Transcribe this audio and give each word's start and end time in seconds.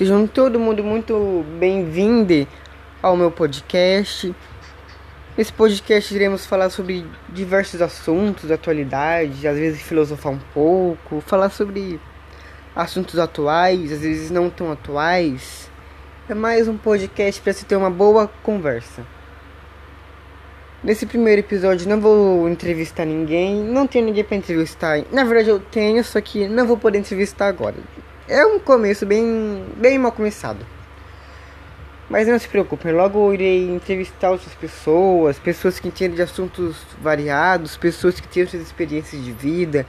Sejam 0.00 0.26
todo 0.26 0.58
mundo 0.58 0.82
muito 0.82 1.44
bem-vindo 1.58 2.48
ao 3.02 3.14
meu 3.14 3.30
podcast. 3.30 4.34
Nesse 5.36 5.52
podcast 5.52 6.14
iremos 6.14 6.46
falar 6.46 6.70
sobre 6.70 7.04
diversos 7.28 7.82
assuntos, 7.82 8.50
atualidades, 8.50 9.44
às 9.44 9.58
vezes 9.58 9.82
filosofar 9.82 10.32
um 10.32 10.40
pouco, 10.54 11.20
falar 11.20 11.50
sobre 11.50 12.00
assuntos 12.74 13.18
atuais, 13.18 13.92
às 13.92 14.00
vezes 14.00 14.30
não 14.30 14.48
tão 14.48 14.72
atuais. 14.72 15.70
É 16.30 16.34
mais 16.34 16.66
um 16.66 16.78
podcast 16.78 17.38
para 17.42 17.52
se 17.52 17.66
ter 17.66 17.76
uma 17.76 17.90
boa 17.90 18.26
conversa. 18.42 19.02
Nesse 20.82 21.04
primeiro 21.04 21.40
episódio 21.42 21.86
não 21.86 22.00
vou 22.00 22.48
entrevistar 22.48 23.04
ninguém, 23.04 23.62
não 23.62 23.86
tenho 23.86 24.06
ninguém 24.06 24.24
para 24.24 24.38
entrevistar. 24.38 25.04
Na 25.12 25.24
verdade 25.24 25.50
eu 25.50 25.60
tenho, 25.60 26.02
só 26.02 26.22
que 26.22 26.48
não 26.48 26.66
vou 26.66 26.78
poder 26.78 27.00
entrevistar 27.00 27.48
agora. 27.48 27.76
É 28.30 28.46
um 28.46 28.60
começo 28.60 29.04
bem, 29.04 29.64
bem 29.76 29.98
mal 29.98 30.12
começado. 30.12 30.64
Mas 32.08 32.28
não 32.28 32.38
se 32.38 32.46
preocupem, 32.46 32.92
logo 32.92 33.34
irei 33.34 33.68
entrevistar 33.68 34.30
outras 34.30 34.54
pessoas, 34.54 35.36
pessoas 35.36 35.80
que 35.80 35.88
entendem 35.88 36.14
de 36.14 36.22
assuntos 36.22 36.76
variados, 37.02 37.76
pessoas 37.76 38.20
que 38.20 38.28
têm 38.28 38.46
suas 38.46 38.62
experiências 38.62 39.20
de 39.24 39.32
vida, 39.32 39.84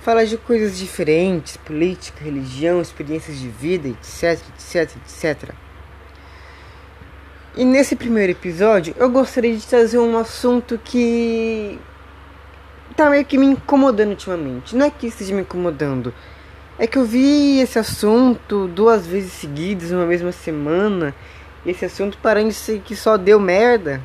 falar 0.00 0.24
de 0.24 0.36
coisas 0.36 0.76
diferentes, 0.76 1.56
política, 1.58 2.24
religião, 2.24 2.80
experiências 2.80 3.38
de 3.38 3.46
vida, 3.46 3.86
etc, 3.86 4.40
etc, 4.58 4.96
etc. 4.96 5.50
E 7.54 7.64
nesse 7.64 7.94
primeiro 7.94 8.32
episódio 8.32 8.96
eu 8.98 9.08
gostaria 9.08 9.56
de 9.56 9.64
trazer 9.64 9.98
um 9.98 10.18
assunto 10.18 10.76
que 10.82 11.78
tá 12.96 13.08
meio 13.08 13.24
que 13.24 13.38
me 13.38 13.46
incomodando 13.46 14.10
ultimamente. 14.10 14.74
Não 14.74 14.86
é 14.86 14.90
que 14.90 15.06
esteja 15.06 15.32
me 15.32 15.42
incomodando, 15.42 16.12
é 16.80 16.86
que 16.86 16.98
eu 16.98 17.04
vi 17.04 17.60
esse 17.60 17.78
assunto 17.78 18.66
duas 18.66 19.06
vezes 19.06 19.32
seguidas, 19.34 19.90
numa 19.90 20.06
mesma 20.06 20.32
semana. 20.32 21.14
E 21.64 21.70
esse 21.70 21.84
assunto 21.84 22.18
parece 22.22 22.80
que 22.84 22.96
só 22.96 23.16
deu 23.16 23.38
merda. 23.38 24.00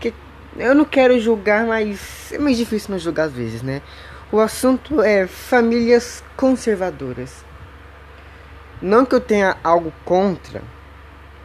Que 0.00 0.14
eu 0.56 0.74
não 0.74 0.84
quero 0.84 1.18
julgar, 1.18 1.66
mas 1.66 2.32
é 2.32 2.38
mais 2.38 2.56
difícil 2.56 2.92
não 2.92 2.98
julgar 2.98 3.24
às 3.24 3.32
vezes, 3.32 3.62
né? 3.62 3.82
O 4.30 4.38
assunto 4.38 5.02
é 5.02 5.26
famílias 5.26 6.22
conservadoras. 6.36 7.44
Não 8.80 9.04
que 9.04 9.14
eu 9.14 9.20
tenha 9.20 9.56
algo 9.62 9.92
contra 10.04 10.62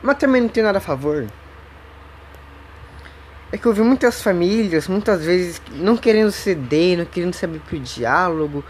mas 0.01 0.17
também 0.17 0.41
não 0.41 0.49
tenho 0.49 0.65
nada 0.65 0.77
a 0.77 0.81
favor. 0.81 1.27
É 3.51 3.57
que 3.57 3.65
eu 3.65 3.73
vi 3.73 3.81
muitas 3.81 4.21
famílias, 4.21 4.87
muitas 4.87 5.25
vezes, 5.25 5.61
não 5.71 5.97
querendo 5.97 6.31
ceder, 6.31 6.97
não 6.97 7.05
querendo 7.05 7.33
se 7.33 7.43
abrir 7.43 7.59
pro 7.59 7.79
diálogo. 7.79 8.63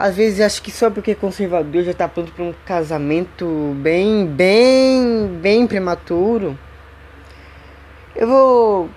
Às 0.00 0.14
vezes 0.14 0.40
acho 0.40 0.62
que 0.62 0.70
só 0.70 0.88
porque 0.88 1.10
é 1.10 1.14
conservador 1.16 1.82
já 1.82 1.92
tá 1.92 2.06
pronto 2.06 2.30
para 2.30 2.44
um 2.44 2.54
casamento 2.64 3.74
bem, 3.82 4.24
bem, 4.26 5.26
bem 5.42 5.66
prematuro. 5.66 6.56
Eu 8.14 8.28
vou 8.28 8.90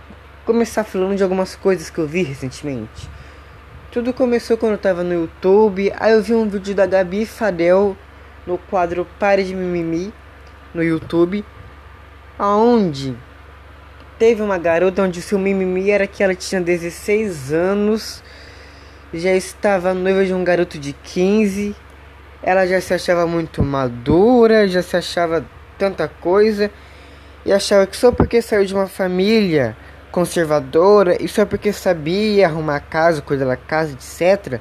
começar 0.46 0.84
falando 0.84 1.16
de 1.18 1.24
algumas 1.24 1.56
coisas 1.56 1.90
que 1.90 1.98
eu 1.98 2.08
vi 2.08 2.22
recentemente. 2.22 3.10
Tudo 3.92 4.14
começou 4.14 4.56
quando 4.58 4.74
eu 4.74 4.78
tava 4.78 5.04
no 5.04 5.14
YouTube, 5.14 5.92
aí 6.00 6.14
eu 6.14 6.22
vi 6.22 6.36
um 6.36 6.48
vídeo 6.48 6.76
da 6.76 6.86
Gabi 6.86 7.26
Fadel 7.26 7.98
no 8.46 8.60
quadro 8.60 9.08
Pare 9.20 9.44
de 9.44 9.56
Mimimi 9.56 10.14
no 10.72 10.84
YouTube, 10.84 11.44
aonde 12.38 13.18
teve 14.20 14.44
uma 14.44 14.60
garota 14.60 15.02
onde 15.02 15.20
seu 15.20 15.40
mimimi 15.40 15.90
era 15.90 16.06
que 16.06 16.24
ela 16.24 16.36
tinha 16.36 16.62
16 16.62 17.52
anos, 17.52 18.24
já 19.14 19.34
estava 19.34 19.94
noiva 19.94 20.26
de 20.26 20.34
um 20.34 20.44
garoto 20.44 20.80
de 20.80 20.94
15, 20.94 21.76
ela 22.42 22.66
já 22.66 22.80
se 22.80 22.94
achava 22.94 23.28
muito 23.28 23.62
madura, 23.64 24.68
já 24.68 24.82
se 24.82 24.96
achava 24.96 25.46
tanta 25.78 26.08
coisa 26.08 26.72
e 27.46 27.52
achava 27.52 27.86
que 27.88 27.98
só 27.98 28.12
porque 28.12 28.42
saiu 28.42 28.66
de 28.66 28.74
uma 28.74 28.88
família 28.88 29.76
conservadora 30.12 31.22
e 31.22 31.28
só 31.28 31.46
porque 31.46 31.74
sabia 31.74 32.48
arrumar 32.48 32.80
casa, 32.82 33.22
cuidar 33.22 33.46
da 33.46 33.58
casa, 33.58 33.94
etc., 33.94 34.60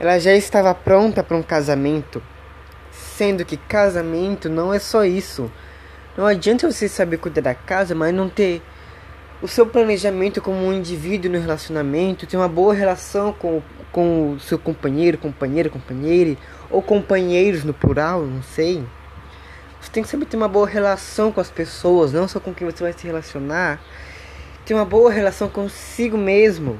ela 0.00 0.18
já 0.18 0.32
estava 0.32 0.72
pronta 0.74 1.22
para 1.24 1.36
um 1.36 1.42
casamento. 1.42 2.22
Sendo 2.90 3.44
que 3.44 3.56
casamento 3.56 4.48
não 4.48 4.72
é 4.72 4.78
só 4.78 5.04
isso. 5.04 5.50
Não 6.16 6.24
adianta 6.24 6.70
você 6.70 6.88
saber 6.88 7.18
cuidar 7.18 7.40
da 7.40 7.54
casa, 7.54 7.94
mas 7.94 8.14
não 8.14 8.28
ter 8.28 8.62
o 9.40 9.46
seu 9.46 9.66
planejamento 9.66 10.42
como 10.42 10.58
um 10.58 10.72
indivíduo 10.72 11.30
no 11.30 11.38
relacionamento, 11.38 12.26
ter 12.26 12.36
uma 12.36 12.48
boa 12.48 12.74
relação 12.74 13.32
com, 13.32 13.62
com 13.92 14.32
o 14.32 14.40
seu 14.40 14.58
companheiro, 14.58 15.16
companheira, 15.16 15.68
companheira, 15.68 16.36
ou 16.70 16.82
companheiros 16.82 17.64
no 17.64 17.72
plural, 17.72 18.22
não 18.22 18.42
sei. 18.42 18.84
Você 19.80 19.90
tem 19.90 20.02
que 20.02 20.08
saber 20.08 20.26
ter 20.26 20.36
uma 20.36 20.48
boa 20.48 20.66
relação 20.66 21.30
com 21.30 21.40
as 21.40 21.50
pessoas, 21.50 22.12
não 22.12 22.26
só 22.26 22.40
com 22.40 22.52
quem 22.52 22.68
você 22.68 22.82
vai 22.82 22.92
se 22.92 23.06
relacionar. 23.06 23.80
Ter 24.66 24.74
uma 24.74 24.84
boa 24.84 25.10
relação 25.10 25.48
consigo 25.48 26.18
mesmo. 26.18 26.78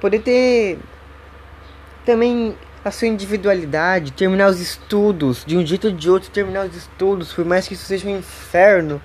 Poder 0.00 0.20
ter 0.20 0.78
também 2.04 2.56
a 2.84 2.90
sua 2.90 3.08
individualidade, 3.08 4.12
terminar 4.12 4.48
os 4.48 4.60
estudos, 4.60 5.44
de 5.44 5.56
um 5.56 5.64
jeito 5.64 5.88
ou 5.88 5.92
de 5.92 6.10
outro 6.10 6.30
terminar 6.30 6.66
os 6.66 6.76
estudos, 6.76 7.32
por 7.32 7.44
mais 7.44 7.68
que 7.68 7.74
isso 7.74 7.84
seja 7.84 8.08
um 8.08 8.18
inferno. 8.18 9.00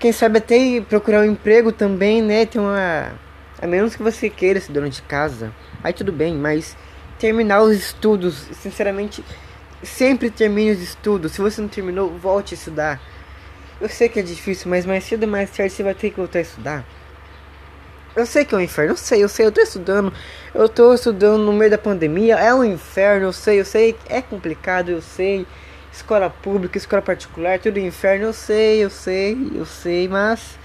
Quem 0.00 0.12
sabe 0.12 0.38
até 0.38 0.80
procurar 0.80 1.20
um 1.20 1.26
emprego 1.26 1.70
também, 1.70 2.22
né? 2.22 2.46
Tem 2.46 2.58
uma. 2.58 3.12
A 3.60 3.66
menos 3.66 3.94
que 3.94 4.02
você 4.02 4.30
queira 4.30 4.58
ser 4.58 4.72
dono 4.72 4.88
de 4.88 5.02
casa. 5.02 5.52
Aí 5.84 5.92
tudo 5.92 6.10
bem, 6.10 6.34
mas 6.34 6.74
terminar 7.18 7.60
os 7.60 7.76
estudos, 7.76 8.46
sinceramente, 8.62 9.22
sempre 9.82 10.30
termine 10.30 10.70
os 10.70 10.80
estudos. 10.80 11.32
Se 11.32 11.42
você 11.42 11.60
não 11.60 11.68
terminou, 11.68 12.16
volte 12.16 12.54
a 12.54 12.56
estudar. 12.56 12.98
Eu 13.78 13.90
sei 13.90 14.08
que 14.08 14.18
é 14.18 14.22
difícil, 14.22 14.70
mas 14.70 14.86
mais 14.86 15.04
cedo 15.04 15.24
ou 15.24 15.28
mais 15.28 15.50
tarde 15.50 15.70
você 15.70 15.82
vai 15.82 15.94
ter 15.94 16.08
que 16.08 16.16
voltar 16.16 16.38
a 16.38 16.42
estudar. 16.42 16.84
Eu 18.16 18.24
sei 18.24 18.46
que 18.46 18.54
é 18.54 18.58
um 18.58 18.60
inferno, 18.62 18.92
eu 18.92 18.96
sei, 18.96 19.22
eu 19.22 19.28
sei, 19.28 19.46
eu 19.46 19.52
tô 19.52 19.60
estudando, 19.60 20.12
eu 20.54 20.68
tô 20.68 20.94
estudando 20.94 21.42
no 21.44 21.52
meio 21.52 21.70
da 21.70 21.78
pandemia, 21.78 22.36
é 22.36 22.52
um 22.52 22.64
inferno, 22.64 23.26
eu 23.26 23.32
sei, 23.34 23.60
eu 23.60 23.64
sei, 23.66 23.96
é 24.08 24.22
complicado, 24.22 24.88
eu 24.88 25.02
sei. 25.02 25.46
Escola 25.92 26.30
pública, 26.30 26.78
escola 26.78 27.02
particular, 27.02 27.58
tudo 27.58 27.78
inferno, 27.78 28.26
eu 28.26 28.32
sei, 28.32 28.84
eu 28.84 28.90
sei, 28.90 29.50
eu 29.54 29.66
sei, 29.66 30.08
mas 30.08 30.58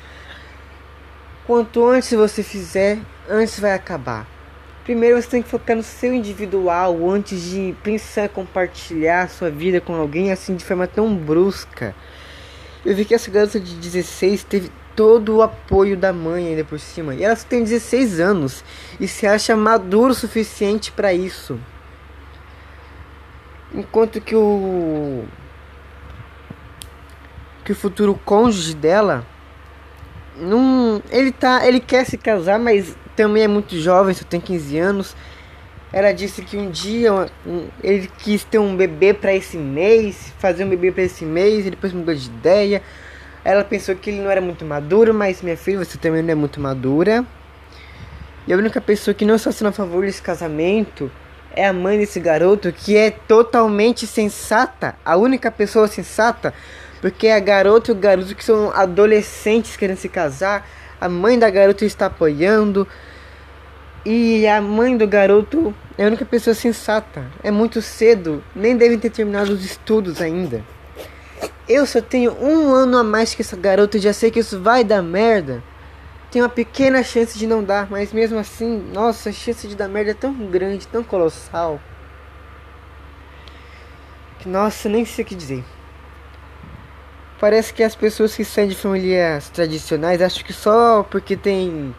quanto 1.45 1.87
antes 1.87 2.11
você 2.11 2.43
fizer, 2.43 2.99
antes 3.27 3.59
vai 3.59 3.73
acabar. 3.73 4.27
Primeiro 4.83 5.19
você 5.19 5.27
tem 5.27 5.41
que 5.41 5.49
focar 5.49 5.75
no 5.75 5.81
seu 5.81 6.13
individual 6.13 7.09
antes 7.09 7.41
de 7.41 7.75
pensar 7.81 8.29
compartilhar 8.29 9.27
sua 9.29 9.49
vida 9.49 9.81
com 9.81 9.95
alguém 9.95 10.31
assim 10.31 10.55
de 10.55 10.63
forma 10.63 10.85
tão 10.85 11.15
brusca. 11.15 11.95
Eu 12.85 12.95
vi 12.95 13.03
que 13.03 13.15
essa 13.15 13.31
garota 13.31 13.59
de 13.59 13.73
16 13.75 14.43
teve 14.43 14.71
todo 14.95 15.37
o 15.37 15.41
apoio 15.41 15.97
da 15.97 16.13
mãe 16.13 16.49
ainda 16.49 16.63
por 16.63 16.79
cima. 16.79 17.15
E 17.15 17.23
ela 17.23 17.35
tem 17.35 17.63
16 17.63 18.19
anos 18.19 18.63
e 18.99 19.07
se 19.07 19.25
acha 19.25 19.55
maduro 19.55 20.11
o 20.11 20.15
suficiente 20.15 20.91
para 20.91 21.11
isso. 21.11 21.59
Enquanto 23.73 24.21
que 24.21 24.35
o 24.35 25.25
que 27.63 27.71
o 27.71 27.75
futuro 27.75 28.19
cônjuge 28.23 28.75
dela 28.75 29.25
não, 30.37 31.01
ele 31.09 31.31
tá, 31.31 31.65
ele 31.67 31.79
quer 31.79 32.05
se 32.05 32.17
casar, 32.17 32.59
mas 32.59 32.95
também 33.15 33.43
é 33.43 33.47
muito 33.47 33.79
jovem, 33.79 34.13
só 34.13 34.23
tem 34.23 34.39
15 34.39 34.77
anos. 34.77 35.15
Ela 35.91 36.11
disse 36.11 36.41
que 36.41 36.57
um 36.57 36.69
dia 36.69 37.13
um, 37.45 37.67
ele 37.81 38.11
quis 38.19 38.43
ter 38.43 38.59
um 38.59 38.75
bebê 38.75 39.13
para 39.13 39.33
esse 39.33 39.57
mês, 39.57 40.33
fazer 40.37 40.65
um 40.65 40.69
bebê 40.69 40.91
para 40.91 41.03
esse 41.03 41.23
mês, 41.25 41.65
e 41.65 41.69
depois 41.69 41.93
mudou 41.93 42.13
de 42.13 42.27
ideia. 42.27 42.81
Ela 43.43 43.63
pensou 43.63 43.95
que 43.95 44.09
ele 44.09 44.21
não 44.21 44.29
era 44.29 44.41
muito 44.41 44.65
maduro, 44.65 45.13
mas 45.13 45.41
minha 45.41 45.55
filha, 45.55 45.83
você 45.83 45.97
também 45.97 46.21
não 46.21 46.31
é 46.31 46.35
muito 46.35 46.59
madura. 46.59 47.25
E 48.47 48.53
a 48.53 48.57
única 48.57 48.81
pessoa 48.81 49.13
que 49.13 49.23
não 49.23 49.35
está 49.35 49.51
sendo 49.51 49.69
a 49.69 49.71
favor 49.71 50.05
desse 50.05 50.21
casamento 50.21 51.09
é 51.55 51.65
a 51.65 51.73
mãe 51.73 51.97
desse 51.97 52.19
garoto, 52.19 52.71
que 52.71 52.97
é 52.97 53.09
totalmente 53.09 54.05
sensata. 54.05 54.95
A 55.03 55.15
única 55.15 55.49
pessoa 55.49 55.87
sensata, 55.87 56.53
porque 57.01 57.29
a 57.29 57.39
garota 57.39 57.91
e 57.91 57.93
o 57.93 57.95
garoto 57.95 58.35
que 58.35 58.43
são 58.43 58.71
adolescentes 58.71 59.77
querendo 59.77 59.97
se 59.97 60.09
casar, 60.09 60.67
a 60.99 61.07
mãe 61.07 61.39
da 61.39 61.49
garota 61.49 61.85
está 61.85 62.07
apoiando. 62.07 62.87
E 64.05 64.45
a 64.45 64.61
mãe 64.61 64.95
do 64.95 65.07
garoto 65.07 65.73
é 65.97 66.03
a 66.03 66.07
única 66.07 66.25
pessoa 66.25 66.53
sensata. 66.53 67.25
É 67.41 67.49
muito 67.49 67.81
cedo, 67.81 68.43
nem 68.55 68.77
devem 68.77 68.99
ter 68.99 69.09
terminado 69.09 69.53
os 69.53 69.65
estudos 69.65 70.21
ainda. 70.21 70.63
Eu 71.67 71.85
só 71.87 71.99
tenho 71.99 72.31
um 72.39 72.71
ano 72.71 72.97
a 72.97 73.03
mais 73.03 73.33
que 73.33 73.41
essa 73.41 73.55
garota 73.55 73.97
e 73.97 73.99
já 73.99 74.13
sei 74.13 74.29
que 74.29 74.39
isso 74.39 74.59
vai 74.59 74.83
dar 74.83 75.01
merda. 75.01 75.63
Tem 76.35 76.41
uma 76.41 76.49
pequena 76.49 77.01
chance 77.01 77.39
de 77.39 77.47
não 77.47 77.63
dar, 77.63 77.89
mas 77.89 78.11
mesmo 78.11 78.37
assim, 78.37 78.91
nossa, 78.91 79.29
a 79.29 79.31
chance 79.31 79.65
de 79.69 79.73
dar 79.73 79.87
merda 79.87 80.11
é 80.11 80.13
tão 80.13 80.33
grande, 80.47 80.85
tão 80.85 81.01
colossal. 81.01 81.79
Que 84.39 84.49
nossa, 84.49 84.89
nem 84.89 85.05
sei 85.05 85.23
o 85.23 85.27
que 85.29 85.33
dizer. 85.33 85.63
Parece 87.39 87.73
que 87.73 87.81
as 87.81 87.95
pessoas 87.95 88.35
que 88.35 88.43
saem 88.43 88.67
de 88.67 88.75
famílias 88.75 89.47
tradicionais 89.47 90.21
acham 90.21 90.43
que 90.43 90.51
só 90.51 91.03
porque 91.03 91.37
tem 91.37 91.95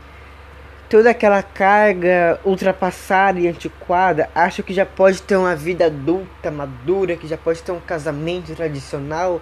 toda 0.90 1.08
aquela 1.08 1.42
carga 1.42 2.38
ultrapassada 2.44 3.40
e 3.40 3.48
antiquada, 3.48 4.28
acham 4.34 4.62
que 4.62 4.74
já 4.74 4.84
pode 4.84 5.22
ter 5.22 5.36
uma 5.36 5.56
vida 5.56 5.86
adulta, 5.86 6.50
madura, 6.50 7.16
que 7.16 7.26
já 7.26 7.38
pode 7.38 7.62
ter 7.62 7.72
um 7.72 7.80
casamento 7.80 8.54
tradicional, 8.54 9.40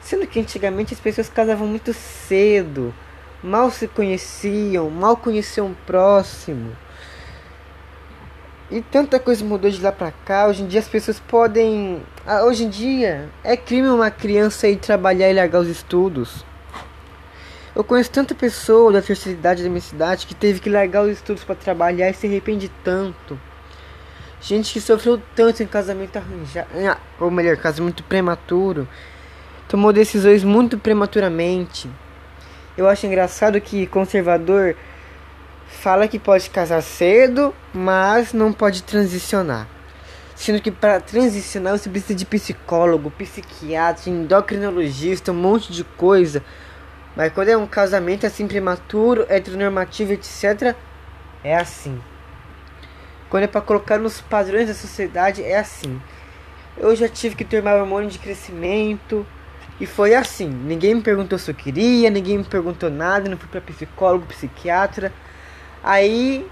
sendo 0.00 0.24
que 0.24 0.38
antigamente 0.38 0.94
as 0.94 1.00
pessoas 1.00 1.28
casavam 1.28 1.66
muito 1.66 1.92
cedo, 1.92 2.94
mal 3.42 3.70
se 3.70 3.88
conheciam, 3.88 4.90
mal 4.90 5.16
conheciam 5.16 5.68
o 5.68 5.76
próximo. 5.86 6.76
E 8.70 8.80
tanta 8.80 9.18
coisa 9.18 9.44
mudou 9.44 9.68
de 9.68 9.82
lá 9.82 9.90
pra 9.90 10.12
cá. 10.12 10.46
Hoje 10.46 10.62
em 10.62 10.66
dia 10.66 10.78
as 10.78 10.88
pessoas 10.88 11.18
podem. 11.18 12.00
Ah, 12.24 12.44
hoje 12.44 12.64
em 12.64 12.68
dia 12.68 13.28
é 13.42 13.56
crime 13.56 13.88
uma 13.88 14.10
criança 14.10 14.68
ir 14.68 14.76
trabalhar 14.76 15.28
e 15.28 15.34
largar 15.34 15.60
os 15.60 15.68
estudos. 15.68 16.44
Eu 17.74 17.82
conheço 17.82 18.10
tanta 18.10 18.34
pessoa 18.34 18.92
da 18.92 19.02
terceira 19.02 19.38
idade 19.38 19.62
da 19.62 19.68
minha 19.68 19.80
cidade 19.80 20.26
que 20.26 20.34
teve 20.34 20.60
que 20.60 20.70
largar 20.70 21.02
os 21.02 21.12
estudos 21.12 21.42
para 21.42 21.54
trabalhar 21.54 22.10
e 22.10 22.14
se 22.14 22.26
arrepende 22.26 22.70
tanto. 22.84 23.38
Gente 24.40 24.72
que 24.72 24.80
sofreu 24.80 25.20
tanto 25.34 25.62
em 25.62 25.66
casamento 25.66 26.16
arranjado, 26.16 26.68
ah, 26.88 26.98
ou 27.18 27.30
melhor, 27.30 27.56
casamento 27.56 28.02
prematuro, 28.04 28.88
tomou 29.68 29.92
decisões 29.92 30.42
muito 30.42 30.78
prematuramente. 30.78 31.90
Eu 32.76 32.88
acho 32.88 33.06
engraçado 33.06 33.60
que 33.60 33.86
conservador 33.86 34.76
fala 35.66 36.08
que 36.08 36.18
pode 36.18 36.50
casar 36.50 36.82
cedo, 36.82 37.54
mas 37.72 38.32
não 38.32 38.52
pode 38.52 38.82
transicionar. 38.82 39.66
Sendo 40.34 40.60
que 40.60 40.70
para 40.70 41.00
transicionar 41.00 41.76
você 41.76 41.90
precisa 41.90 42.14
de 42.14 42.24
psicólogo, 42.24 43.10
psiquiatra, 43.10 44.10
endocrinologista, 44.10 45.32
um 45.32 45.34
monte 45.34 45.72
de 45.72 45.84
coisa. 45.84 46.42
Mas 47.14 47.32
quando 47.32 47.48
é 47.48 47.56
um 47.56 47.66
casamento 47.66 48.26
assim 48.26 48.46
prematuro, 48.46 49.26
heteronormativo, 49.28 50.12
etc., 50.12 50.74
é 51.44 51.56
assim. 51.56 52.00
Quando 53.28 53.44
é 53.44 53.46
para 53.46 53.60
colocar 53.60 53.98
nos 53.98 54.20
padrões 54.20 54.68
da 54.68 54.74
sociedade, 54.74 55.42
é 55.42 55.58
assim. 55.58 56.00
Eu 56.76 56.94
já 56.96 57.08
tive 57.08 57.34
que 57.34 57.44
tomar 57.44 57.76
hormônio 57.76 58.08
de 58.08 58.18
crescimento. 58.18 59.26
E 59.80 59.86
foi 59.86 60.14
assim. 60.14 60.46
Ninguém 60.46 60.94
me 60.94 61.00
perguntou 61.00 61.38
se 61.38 61.50
eu 61.50 61.54
queria, 61.54 62.10
ninguém 62.10 62.38
me 62.38 62.44
perguntou 62.44 62.90
nada, 62.90 63.28
não 63.28 63.38
fui 63.38 63.48
para 63.48 63.62
psicólogo, 63.62 64.26
psiquiatra. 64.26 65.10
Aí 65.82 66.46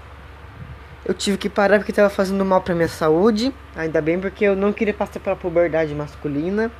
eu 1.05 1.13
tive 1.13 1.37
que 1.37 1.47
parar 1.47 1.77
porque 1.77 1.91
estava 1.91 2.09
fazendo 2.09 2.43
mal 2.43 2.61
para 2.61 2.73
minha 2.73 2.87
saúde. 2.87 3.53
Ainda 3.75 4.01
bem 4.01 4.19
porque 4.19 4.45
eu 4.45 4.55
não 4.55 4.73
queria 4.73 4.93
passar 4.93 5.19
pela 5.19 5.35
puberdade 5.35 5.93
masculina. 5.93 6.71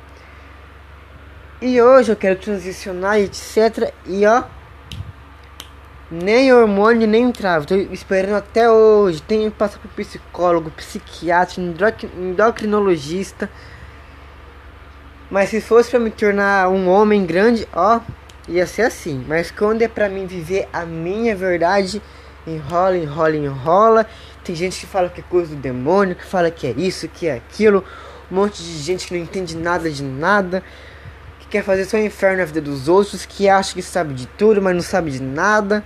E 1.62 1.80
hoje 1.80 2.10
eu 2.10 2.16
quero 2.16 2.38
transicionar, 2.38 3.18
etc. 3.18 3.92
E 4.06 4.26
ó, 4.26 4.42
nem 6.10 6.52
hormônio 6.52 7.06
nem 7.06 7.24
entrava. 7.24 7.64
Tô 7.64 7.76
esperando 7.76 8.36
até 8.36 8.68
hoje. 8.68 9.22
Tenho 9.22 9.50
que 9.52 9.56
passar 9.56 9.78
por 9.78 9.90
psicólogo, 9.90 10.70
psiquiatra, 10.70 11.62
endocrinologista. 11.62 13.48
Mas 15.30 15.50
se 15.50 15.60
fosse 15.60 15.90
para 15.90 16.00
me 16.00 16.10
tornar 16.10 16.68
um 16.68 16.88
homem 16.88 17.24
grande, 17.24 17.66
ó, 17.72 18.00
ia 18.48 18.66
ser 18.66 18.82
assim. 18.82 19.24
Mas 19.28 19.50
quando 19.50 19.82
é 19.82 19.88
para 19.88 20.08
mim 20.08 20.26
viver 20.26 20.68
a 20.72 20.84
minha 20.84 21.36
verdade, 21.36 22.02
enrola, 22.46 22.96
enrola, 22.96 23.36
enrola. 23.36 24.06
Tem 24.42 24.54
gente 24.56 24.80
que 24.80 24.86
fala 24.86 25.08
que 25.08 25.20
é 25.20 25.24
coisa 25.24 25.54
do 25.54 25.60
demônio, 25.60 26.16
que 26.16 26.24
fala 26.24 26.50
que 26.50 26.66
é 26.66 26.70
isso, 26.70 27.06
que 27.06 27.28
é 27.28 27.34
aquilo. 27.34 27.84
Um 28.30 28.34
monte 28.34 28.60
de 28.62 28.78
gente 28.78 29.06
que 29.06 29.14
não 29.14 29.22
entende 29.22 29.56
nada 29.56 29.88
de 29.88 30.02
nada. 30.02 30.64
Que 31.38 31.46
quer 31.46 31.62
fazer 31.62 31.84
só 31.84 31.96
inferno 31.98 32.38
na 32.38 32.44
vida 32.44 32.60
dos 32.60 32.88
outros. 32.88 33.24
Que 33.24 33.48
acha 33.48 33.72
que 33.72 33.82
sabe 33.82 34.14
de 34.14 34.26
tudo, 34.26 34.60
mas 34.60 34.74
não 34.74 34.82
sabe 34.82 35.12
de 35.12 35.22
nada. 35.22 35.84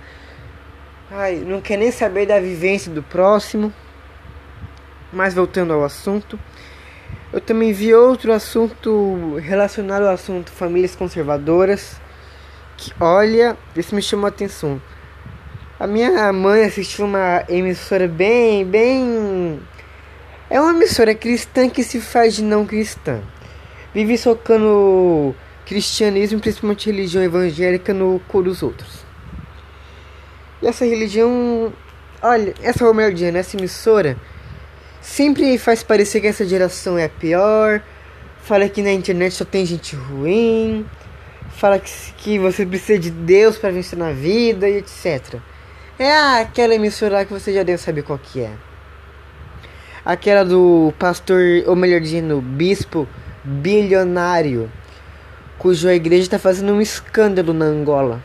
Ai, 1.11 1.35
não 1.35 1.61
quer 1.61 1.77
nem 1.77 1.91
saber 1.91 2.25
da 2.25 2.39
vivência 2.39 2.91
do 2.91 3.03
próximo. 3.03 3.71
Mas 5.13 5.35
voltando 5.35 5.71
ao 5.71 5.83
assunto. 5.83 6.39
Eu 7.35 7.41
também 7.41 7.73
vi 7.73 7.93
outro 7.93 8.31
assunto 8.31 9.35
relacionado 9.41 10.03
ao 10.03 10.13
assunto 10.13 10.49
famílias 10.53 10.95
conservadoras. 10.95 11.99
Que 12.77 12.93
olha, 12.97 13.57
isso 13.75 13.93
me 13.93 14.01
chamou 14.01 14.25
a 14.25 14.29
atenção. 14.29 14.81
A 15.77 15.85
minha 15.85 16.31
mãe 16.31 16.63
assistiu 16.63 17.03
uma 17.03 17.43
emissora 17.49 18.07
bem, 18.07 18.63
bem. 18.63 19.59
É 20.49 20.61
uma 20.61 20.71
emissora 20.71 21.13
cristã 21.13 21.69
que 21.69 21.83
se 21.83 21.99
faz 21.99 22.35
de 22.35 22.41
não 22.41 22.65
cristã. 22.65 23.21
Vive 23.93 24.17
socando 24.17 25.35
cristianismo, 25.65 26.39
principalmente 26.39 26.89
religião 26.89 27.21
evangélica, 27.21 27.93
no 27.93 28.21
cu 28.29 28.43
dos 28.43 28.63
outros. 28.63 29.03
E 30.61 30.67
essa 30.67 30.85
religião. 30.85 31.73
Olha, 32.21 32.53
essa 32.63 32.85
romerdiana, 32.85 33.39
essa 33.39 33.57
emissora, 33.57 34.15
sempre 35.05 35.57
faz 35.59 35.83
parecer 35.83 36.19
que 36.19 36.27
essa 36.27 36.45
geração 36.45 36.97
é 36.97 37.05
a 37.05 37.09
pior. 37.09 37.81
Fala 38.41 38.67
que 38.67 38.81
na 38.81 38.91
internet 38.91 39.33
só 39.33 39.45
tem 39.45 39.65
gente 39.65 39.95
ruim. 39.95 40.85
Fala 41.51 41.79
que, 41.79 41.91
que 42.17 42.39
você 42.39 42.65
precisa 42.65 42.99
de 42.99 43.11
Deus 43.11 43.57
para 43.57 43.71
vencer 43.71 43.97
na 43.97 44.11
vida 44.11 44.67
e 44.67 44.77
etc. 44.77 45.35
É 45.97 46.11
aquela 46.41 46.75
emissora 46.75 47.15
lá 47.15 47.25
que 47.25 47.31
você 47.31 47.53
já 47.53 47.63
deve 47.63 47.77
saber 47.77 48.03
qual 48.03 48.19
que 48.19 48.41
é. 48.41 48.51
Aquela 50.03 50.43
do 50.43 50.93
pastor, 50.99 51.41
ou 51.67 51.75
melhor 51.75 52.01
dizendo, 52.01 52.41
bispo 52.41 53.07
bilionário, 53.43 54.69
cuja 55.57 55.93
igreja 55.93 56.23
está 56.23 56.39
fazendo 56.39 56.73
um 56.73 56.81
escândalo 56.81 57.53
na 57.53 57.65
Angola. 57.65 58.21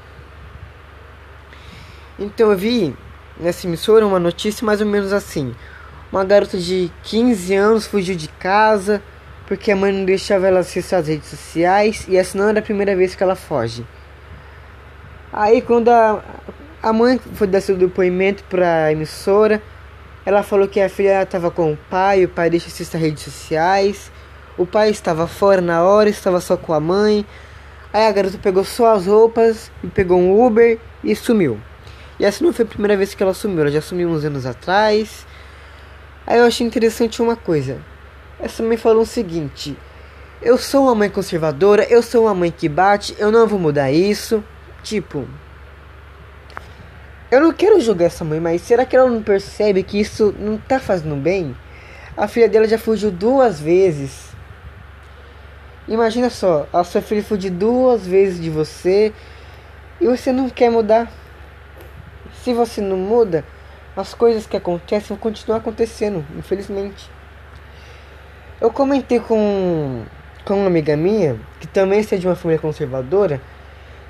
Então 2.19 2.51
eu 2.51 2.57
vi 2.57 2.95
nessa 3.39 3.67
emissora 3.67 4.07
uma 4.07 4.19
notícia 4.19 4.65
mais 4.65 4.81
ou 4.81 4.87
menos 4.87 5.13
assim. 5.13 5.55
Uma 6.13 6.25
garota 6.25 6.59
de 6.59 6.91
15 7.05 7.55
anos 7.55 7.87
fugiu 7.87 8.17
de 8.17 8.29
casa 8.29 9.03
porque 9.47 9.71
a 9.71 9.77
mãe 9.77 9.93
não 9.93 10.05
deixava 10.05 10.47
ela 10.47 10.61
acessar 10.61 11.01
as 11.01 11.09
redes 11.09 11.29
sociais 11.29 12.07
e 12.09 12.17
essa 12.17 12.39
não 12.39 12.49
era 12.49 12.61
a 12.61 12.63
primeira 12.63 12.95
vez 12.97 13.15
que 13.15 13.23
ela 13.23 13.35
foge. 13.35 13.85
Aí 15.33 15.61
quando 15.63 15.89
a, 15.89 16.23
a 16.83 16.93
mãe 16.93 17.21
foi 17.35 17.47
dar 17.47 17.61
seu 17.61 17.77
depoimento 17.77 18.43
para 18.45 18.85
a 18.85 18.93
emissora. 18.93 19.63
Ela 20.25 20.43
falou 20.43 20.67
que 20.67 20.81
a 20.81 20.89
filha 20.89 21.23
estava 21.23 21.51
com 21.51 21.73
o 21.73 21.77
pai, 21.77 22.25
o 22.25 22.29
pai 22.29 22.49
deixa 22.49 22.69
acessar 22.69 23.01
redes 23.01 23.23
sociais. 23.23 24.11
O 24.57 24.67
pai 24.67 24.91
estava 24.91 25.27
fora 25.27 25.61
na 25.61 25.83
hora, 25.83 26.09
estava 26.09 26.41
só 26.41 26.57
com 26.57 26.73
a 26.73 26.81
mãe. 26.81 27.25
Aí 27.93 28.07
a 28.07 28.13
garota 28.13 28.39
pegou 28.39 28.65
só 28.65 28.95
as 28.95 29.07
roupas 29.07 29.71
e 29.83 29.89
pegou 29.89 30.19
um 30.19 30.45
Uber 30.45 30.79
e 31.03 31.15
sumiu. 31.15 31.61
E 32.19 32.25
essa 32.25 32.45
não 32.45 32.53
foi 32.53 32.65
a 32.65 32.69
primeira 32.69 32.97
vez 32.97 33.15
que 33.15 33.23
ela 33.23 33.35
sumiu, 33.35 33.61
ela 33.61 33.71
já 33.71 33.81
sumiu 33.81 34.09
uns 34.09 34.25
anos 34.25 34.47
atrás. 34.47 35.27
Aí 36.31 36.39
eu 36.39 36.45
achei 36.45 36.65
interessante 36.65 37.21
uma 37.21 37.35
coisa. 37.35 37.79
Essa 38.39 38.63
mãe 38.63 38.77
falou 38.77 39.03
o 39.03 39.07
seguinte: 39.07 39.77
Eu 40.41 40.57
sou 40.57 40.85
uma 40.85 40.95
mãe 40.95 41.11
conservadora, 41.11 41.83
eu 41.91 42.01
sou 42.05 42.27
uma 42.27 42.35
mãe 42.37 42.53
que 42.53 42.69
bate, 42.69 43.17
eu 43.19 43.33
não 43.33 43.49
vou 43.49 43.59
mudar 43.59 43.91
isso. 43.91 44.45
Tipo, 44.85 45.27
eu 47.33 47.41
não 47.41 47.53
quero 47.53 47.81
julgar 47.81 48.05
essa 48.05 48.25
mãe, 48.25 48.39
mas 48.39 48.63
será 48.63 48.85
que 48.87 48.95
ela 48.95 49.11
não 49.11 49.25
percebe 49.25 49.83
que 49.83 49.99
isso 49.99 50.33
não 50.39 50.57
tá 50.57 50.79
fazendo 50.79 51.17
bem? 51.17 51.57
A 52.17 52.29
filha 52.29 52.49
dela 52.49 52.69
já 52.69 52.79
fugiu 52.79 53.11
duas 53.11 53.59
vezes. 53.59 54.29
Imagina 55.89 56.31
só, 56.31 56.69
a 56.73 56.85
sua 56.85 57.03
filha 57.03 57.25
fugiu 57.25 57.51
duas 57.51 58.07
vezes 58.07 58.41
de 58.41 58.51
você 58.51 59.13
e 60.01 60.07
você 60.07 60.31
não 60.31 60.49
quer 60.49 60.71
mudar. 60.71 61.11
Se 62.45 62.55
você 62.55 62.81
não 62.81 62.97
muda, 62.97 63.45
as 63.97 64.15
coisas 64.15 64.47
que 64.47 64.57
acontecem 64.57 65.09
vão 65.09 65.17
continuar 65.17 65.59
acontecendo, 65.59 66.25
infelizmente. 66.37 67.11
Eu 68.61 68.71
comentei 68.71 69.19
com, 69.21 70.03
com 70.45 70.55
uma 70.55 70.67
amiga 70.67 70.97
minha, 70.97 71.39
que 71.59 71.67
também 71.67 72.01
é 72.01 72.17
de 72.17 72.27
uma 72.27 72.37
família 72.37 72.61
conservadora, 72.61 73.41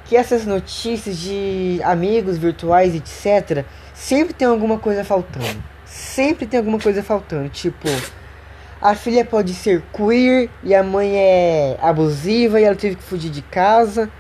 que 0.05 0.17
essas 0.17 0.45
notícias 0.45 1.17
de 1.19 1.81
amigos 1.85 2.37
virtuais, 2.37 2.95
etc., 2.95 3.65
sempre 3.95 4.35
tem 4.35 4.49
alguma 4.49 4.79
coisa 4.79 5.05
faltando. 5.05 5.63
Sempre 5.85 6.47
tem 6.47 6.59
alguma 6.59 6.79
coisa 6.79 7.03
faltando. 7.03 7.49
Tipo, 7.49 7.89
a 8.81 8.95
filha 8.95 9.25
pode 9.25 9.55
ser 9.55 9.83
queer 9.93 10.49
e 10.65 10.75
a 10.75 10.83
mãe 10.83 11.17
é 11.17 11.79
abusiva 11.81 12.61
e 12.61 12.65
ela 12.65 12.75
teve 12.75 12.97
que 12.97 13.03
fugir 13.03 13.31
de 13.31 13.43
casa. 13.43 14.11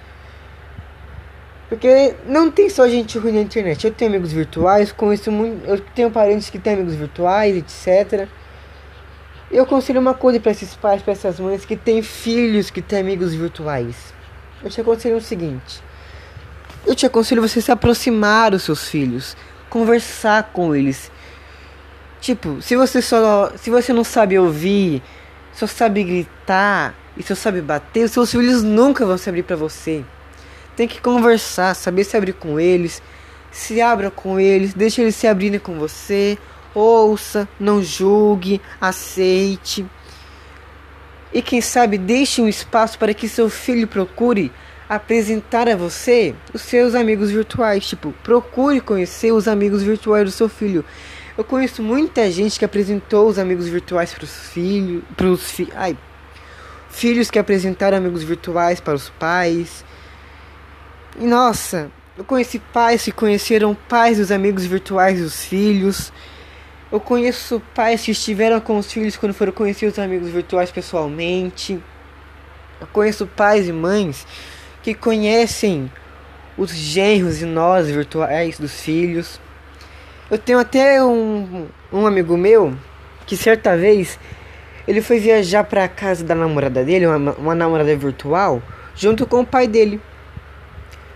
Porque 1.70 2.14
não 2.26 2.50
tem 2.50 2.68
só 2.68 2.86
gente 2.86 3.16
ruim 3.16 3.32
na 3.32 3.40
internet. 3.40 3.86
Eu 3.86 3.92
tenho 3.92 4.10
amigos 4.10 4.32
virtuais, 4.32 4.92
conheço 4.92 5.32
muito. 5.32 5.66
Eu 5.66 5.80
tenho 5.80 6.10
parentes 6.10 6.50
que 6.50 6.58
têm 6.58 6.74
amigos 6.74 6.94
virtuais, 6.94 7.56
etc. 7.56 8.28
Eu 9.50 9.62
aconselho 9.62 10.00
uma 10.00 10.12
coisa 10.12 10.38
para 10.38 10.52
esses 10.52 10.76
pais, 10.76 11.00
para 11.00 11.12
essas 11.12 11.40
mães 11.40 11.64
que 11.64 11.76
têm 11.76 12.02
filhos 12.02 12.68
que 12.68 12.82
têm 12.82 12.98
amigos 12.98 13.32
virtuais 13.32 14.20
eu 14.62 14.70
te 14.70 14.80
aconselho 14.80 15.16
o 15.16 15.20
seguinte: 15.20 15.82
eu 16.86 16.94
te 16.94 17.06
aconselho 17.06 17.42
você 17.42 17.60
se 17.60 17.72
aproximar 17.72 18.50
dos 18.50 18.62
seus 18.62 18.88
filhos, 18.88 19.36
conversar 19.68 20.50
com 20.52 20.74
eles. 20.74 21.10
Tipo, 22.20 22.60
se 22.60 22.76
você 22.76 23.00
só, 23.00 23.52
se 23.56 23.70
você 23.70 23.92
não 23.92 24.04
sabe 24.04 24.38
ouvir, 24.38 25.02
só 25.52 25.66
sabe 25.66 26.04
gritar 26.04 26.94
e 27.16 27.22
só 27.22 27.34
sabe 27.34 27.62
bater, 27.62 28.04
os 28.04 28.10
seus 28.12 28.30
filhos 28.30 28.62
nunca 28.62 29.06
vão 29.06 29.16
se 29.16 29.28
abrir 29.28 29.42
para 29.42 29.56
você. 29.56 30.04
Tem 30.76 30.88
que 30.88 31.00
conversar, 31.00 31.74
saber 31.74 32.04
se 32.04 32.16
abrir 32.16 32.32
com 32.32 32.58
eles, 32.58 33.02
Se 33.50 33.80
abra 33.80 34.10
com 34.10 34.38
eles, 34.38 34.74
deixe 34.74 35.02
eles 35.02 35.16
se 35.16 35.26
abrirem 35.26 35.58
com 35.58 35.78
você. 35.78 36.38
Ouça, 36.72 37.48
não 37.58 37.82
julgue, 37.82 38.60
aceite. 38.80 39.84
E 41.32 41.42
quem 41.42 41.60
sabe 41.60 41.98
deixe 41.98 42.40
um 42.40 42.48
espaço 42.48 42.98
para 42.98 43.12
que 43.12 43.28
seu 43.28 43.50
filho 43.50 43.88
procure 43.88 44.52
apresentar 44.88 45.68
a 45.68 45.76
você 45.76 46.34
os 46.52 46.62
seus 46.62 46.94
amigos 46.94 47.30
virtuais. 47.30 47.86
Tipo, 47.86 48.12
procure 48.22 48.80
conhecer 48.80 49.32
os 49.32 49.48
amigos 49.48 49.82
virtuais 49.82 50.24
do 50.24 50.30
seu 50.30 50.48
filho. 50.48 50.84
Eu 51.36 51.44
conheço 51.44 51.82
muita 51.82 52.30
gente 52.30 52.58
que 52.58 52.64
apresentou 52.64 53.28
os 53.28 53.38
amigos 53.38 53.68
virtuais 53.68 54.12
para 54.12 54.24
os 54.24 54.48
filhos, 54.48 55.02
para 55.16 55.26
os 55.26 55.50
fi 55.50 55.68
ai, 55.74 55.96
filhos 56.90 57.30
que 57.30 57.38
apresentaram 57.38 57.96
amigos 57.96 58.22
virtuais 58.22 58.80
para 58.80 58.94
os 58.94 59.08
pais. 59.10 59.84
E 61.18 61.26
nossa, 61.26 61.90
eu 62.16 62.24
conheci 62.24 62.58
pais 62.58 63.04
que 63.04 63.12
conheceram 63.12 63.74
pais 63.74 64.18
dos 64.18 64.30
amigos 64.30 64.64
virtuais 64.64 65.20
dos 65.20 65.44
filhos. 65.44 66.12
Eu 66.92 67.00
conheço 67.00 67.60
pais 67.74 68.02
que 68.02 68.10
estiveram 68.10 68.60
com 68.60 68.78
os 68.78 68.92
filhos 68.92 69.16
quando 69.16 69.32
foram 69.32 69.52
conhecer 69.52 69.86
os 69.86 69.98
amigos 69.98 70.28
virtuais 70.28 70.70
pessoalmente. 70.70 71.80
Eu 72.80 72.86
conheço 72.88 73.26
pais 73.26 73.68
e 73.68 73.72
mães 73.72 74.26
que 74.82 74.94
conhecem 74.94 75.90
os 76.56 76.70
genros 76.70 77.40
e 77.40 77.46
nós 77.46 77.88
virtuais 77.88 78.58
dos 78.58 78.80
filhos. 78.80 79.40
Eu 80.30 80.38
tenho 80.38 80.58
até 80.58 81.02
um, 81.02 81.66
um 81.92 82.06
amigo 82.06 82.36
meu 82.36 82.76
que 83.26 83.36
certa 83.36 83.76
vez 83.76 84.18
ele 84.86 85.00
foi 85.00 85.18
viajar 85.18 85.64
para 85.64 85.84
a 85.84 85.88
casa 85.88 86.24
da 86.24 86.34
namorada 86.34 86.84
dele, 86.84 87.06
uma, 87.06 87.32
uma 87.32 87.54
namorada 87.54 87.94
virtual, 87.96 88.62
junto 88.94 89.26
com 89.26 89.40
o 89.40 89.46
pai 89.46 89.66
dele. 89.66 90.00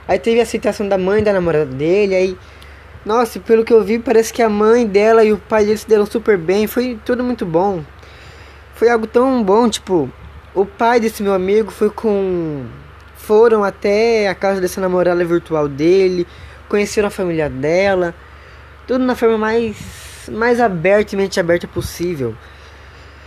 Aí 0.06 0.18
teve 0.18 0.40
a 0.40 0.42
aceitação 0.42 0.88
da 0.88 0.98
mãe 0.98 1.22
da 1.22 1.32
namorada 1.32 1.66
dele, 1.66 2.14
aí 2.14 2.38
nossa, 3.04 3.38
pelo 3.38 3.64
que 3.64 3.72
eu 3.72 3.84
vi, 3.84 3.98
parece 3.98 4.32
que 4.32 4.42
a 4.42 4.48
mãe 4.48 4.86
dela 4.86 5.22
e 5.22 5.32
o 5.32 5.36
pai 5.36 5.66
dele 5.66 5.76
se 5.76 5.86
deram 5.86 6.06
super 6.06 6.38
bem, 6.38 6.66
foi 6.66 6.98
tudo 7.04 7.22
muito 7.22 7.44
bom. 7.44 7.84
Foi 8.74 8.88
algo 8.88 9.06
tão 9.06 9.42
bom, 9.42 9.68
tipo, 9.68 10.10
o 10.54 10.64
pai 10.64 11.00
desse 11.00 11.22
meu 11.22 11.34
amigo 11.34 11.70
foi 11.70 11.90
com 11.90 12.64
foram 13.14 13.62
até 13.64 14.28
a 14.28 14.34
casa 14.34 14.60
dessa 14.60 14.80
namorada 14.80 15.24
virtual 15.24 15.68
dele, 15.68 16.26
conheceram 16.68 17.08
a 17.08 17.10
família 17.10 17.48
dela, 17.48 18.14
tudo 18.86 19.04
na 19.04 19.14
forma 19.14 19.38
mais, 19.38 20.28
mais 20.30 20.60
aberta 20.60 21.14
e 21.14 21.18
mente 21.18 21.38
aberta 21.38 21.66
possível. 21.66 22.34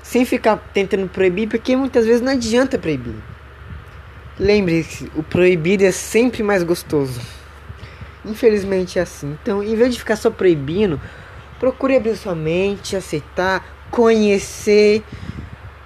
Sem 0.03 0.25
ficar 0.25 0.57
tentando 0.73 1.07
proibir, 1.07 1.47
porque 1.47 1.75
muitas 1.75 2.05
vezes 2.05 2.21
não 2.21 2.31
adianta 2.31 2.77
proibir. 2.77 3.15
Lembre-se, 4.39 5.11
o 5.15 5.23
proibido 5.23 5.83
é 5.83 5.91
sempre 5.91 6.43
mais 6.43 6.61
gostoso. 6.61 7.19
Infelizmente 8.23 8.99
é 8.99 9.01
assim. 9.01 9.35
Então, 9.41 9.63
em 9.63 9.75
vez 9.75 9.93
de 9.93 9.99
ficar 9.99 10.15
só 10.15 10.29
proibindo, 10.29 11.01
procure 11.59 11.95
abrir 11.95 12.15
sua 12.15 12.35
mente, 12.35 12.95
aceitar, 12.95 13.65
conhecer. 13.89 15.01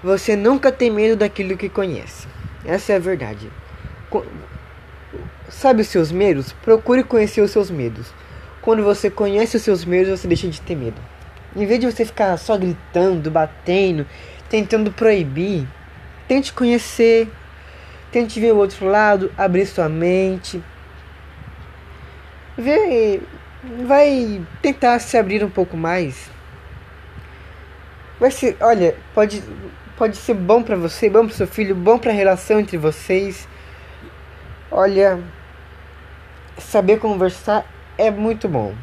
Você 0.04 0.36
nunca 0.36 0.70
tem 0.70 0.92
medo 0.92 1.16
daquilo 1.16 1.56
que 1.56 1.70
conhece. 1.70 2.28
Essa 2.66 2.94
é 2.94 2.96
a 2.98 3.00
verdade. 3.00 3.50
Sabe 5.48 5.82
os 5.82 5.88
seus 5.88 6.12
medos? 6.12 6.52
Procure 6.62 7.04
conhecer 7.04 7.42
os 7.42 7.52
seus 7.52 7.72
medos. 7.72 8.08
Quando 8.62 8.84
você 8.84 9.10
conhece 9.10 9.56
os 9.56 9.64
seus 9.64 9.86
medos, 9.86 10.20
você 10.20 10.28
deixa 10.28 10.48
de 10.50 10.60
ter 10.60 10.76
medo. 10.76 11.02
Em 11.56 11.66
vez 11.66 11.80
de 11.80 11.86
você 11.90 12.04
ficar 12.04 12.36
só 12.38 12.58
gritando, 12.58 13.32
batendo, 13.32 14.06
tentando 14.50 14.92
proibir, 14.92 15.68
tente 16.28 16.54
conhecer, 16.54 17.30
tente 18.12 18.40
ver 18.40 18.54
o 18.54 18.58
outro 18.58 18.86
lado, 18.86 19.32
abrir 19.38 19.66
sua 19.66 19.88
mente. 19.88 20.64
Vê, 22.58 23.22
vai 23.86 24.42
tentar 24.62 25.00
se 25.00 25.18
abrir 25.18 25.44
um 25.44 25.50
pouco 25.50 25.78
mais. 25.78 26.30
Vai 28.20 28.30
ser, 28.30 28.58
olha, 28.60 28.96
pode 29.14 29.42
pode 29.98 30.18
ser 30.18 30.34
bom 30.34 30.64
para 30.64 30.76
você, 30.76 31.12
bom 31.12 31.28
para 31.28 31.36
seu 31.36 31.46
filho, 31.46 31.76
bom 31.76 32.00
para 32.00 32.10
a 32.10 32.14
relação 32.14 32.60
entre 32.60 32.76
vocês. 32.76 33.48
Olha, 34.72 35.20
saber 36.58 36.98
conversar 36.98 37.66
é 38.00 38.10
muito 38.10 38.48
bom. 38.50 38.74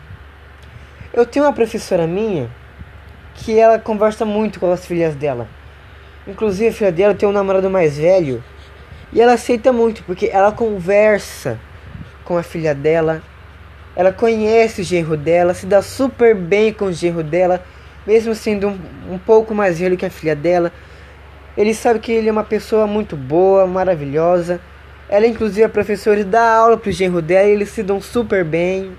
Eu 1.12 1.26
tenho 1.26 1.44
uma 1.44 1.52
professora 1.52 2.06
minha 2.06 2.48
que 3.34 3.58
ela 3.58 3.80
conversa 3.80 4.24
muito 4.24 4.60
com 4.60 4.70
as 4.70 4.86
filhas 4.86 5.16
dela. 5.16 5.48
Inclusive 6.24 6.68
a 6.68 6.72
filha 6.72 6.92
dela 6.92 7.14
tem 7.14 7.28
um 7.28 7.32
namorado 7.32 7.68
mais 7.68 7.98
velho 7.98 8.44
e 9.12 9.20
ela 9.20 9.34
aceita 9.34 9.72
muito 9.72 10.02
porque 10.04 10.26
ela 10.32 10.52
conversa 10.52 11.58
com 12.24 12.36
a 12.36 12.42
filha 12.42 12.74
dela. 12.74 13.22
Ela 13.96 14.12
conhece 14.12 14.82
o 14.82 14.84
genro 14.84 15.16
dela, 15.16 15.54
se 15.54 15.66
dá 15.66 15.82
super 15.82 16.34
bem 16.34 16.72
com 16.72 16.86
o 16.86 16.92
genro 16.92 17.22
dela, 17.22 17.64
mesmo 18.06 18.34
sendo 18.34 18.68
um, 18.68 18.78
um 19.14 19.18
pouco 19.18 19.54
mais 19.54 19.78
velho 19.78 19.96
que 19.96 20.06
a 20.06 20.10
filha 20.10 20.36
dela. 20.36 20.72
Ele 21.56 21.74
sabe 21.74 21.98
que 21.98 22.12
ele 22.12 22.28
é 22.28 22.32
uma 22.32 22.44
pessoa 22.44 22.86
muito 22.86 23.16
boa, 23.16 23.66
maravilhosa. 23.66 24.60
Ela, 25.08 25.26
inclusive, 25.26 25.62
é 25.62 25.68
professora 25.68 26.20
e 26.20 26.24
dá 26.24 26.54
aula 26.54 26.76
pro 26.76 26.92
genro 26.92 27.20
dela 27.20 27.48
e 27.48 27.52
eles 27.52 27.70
se 27.70 27.82
dão 27.82 28.00
super 28.00 28.44
bem. 28.44 28.92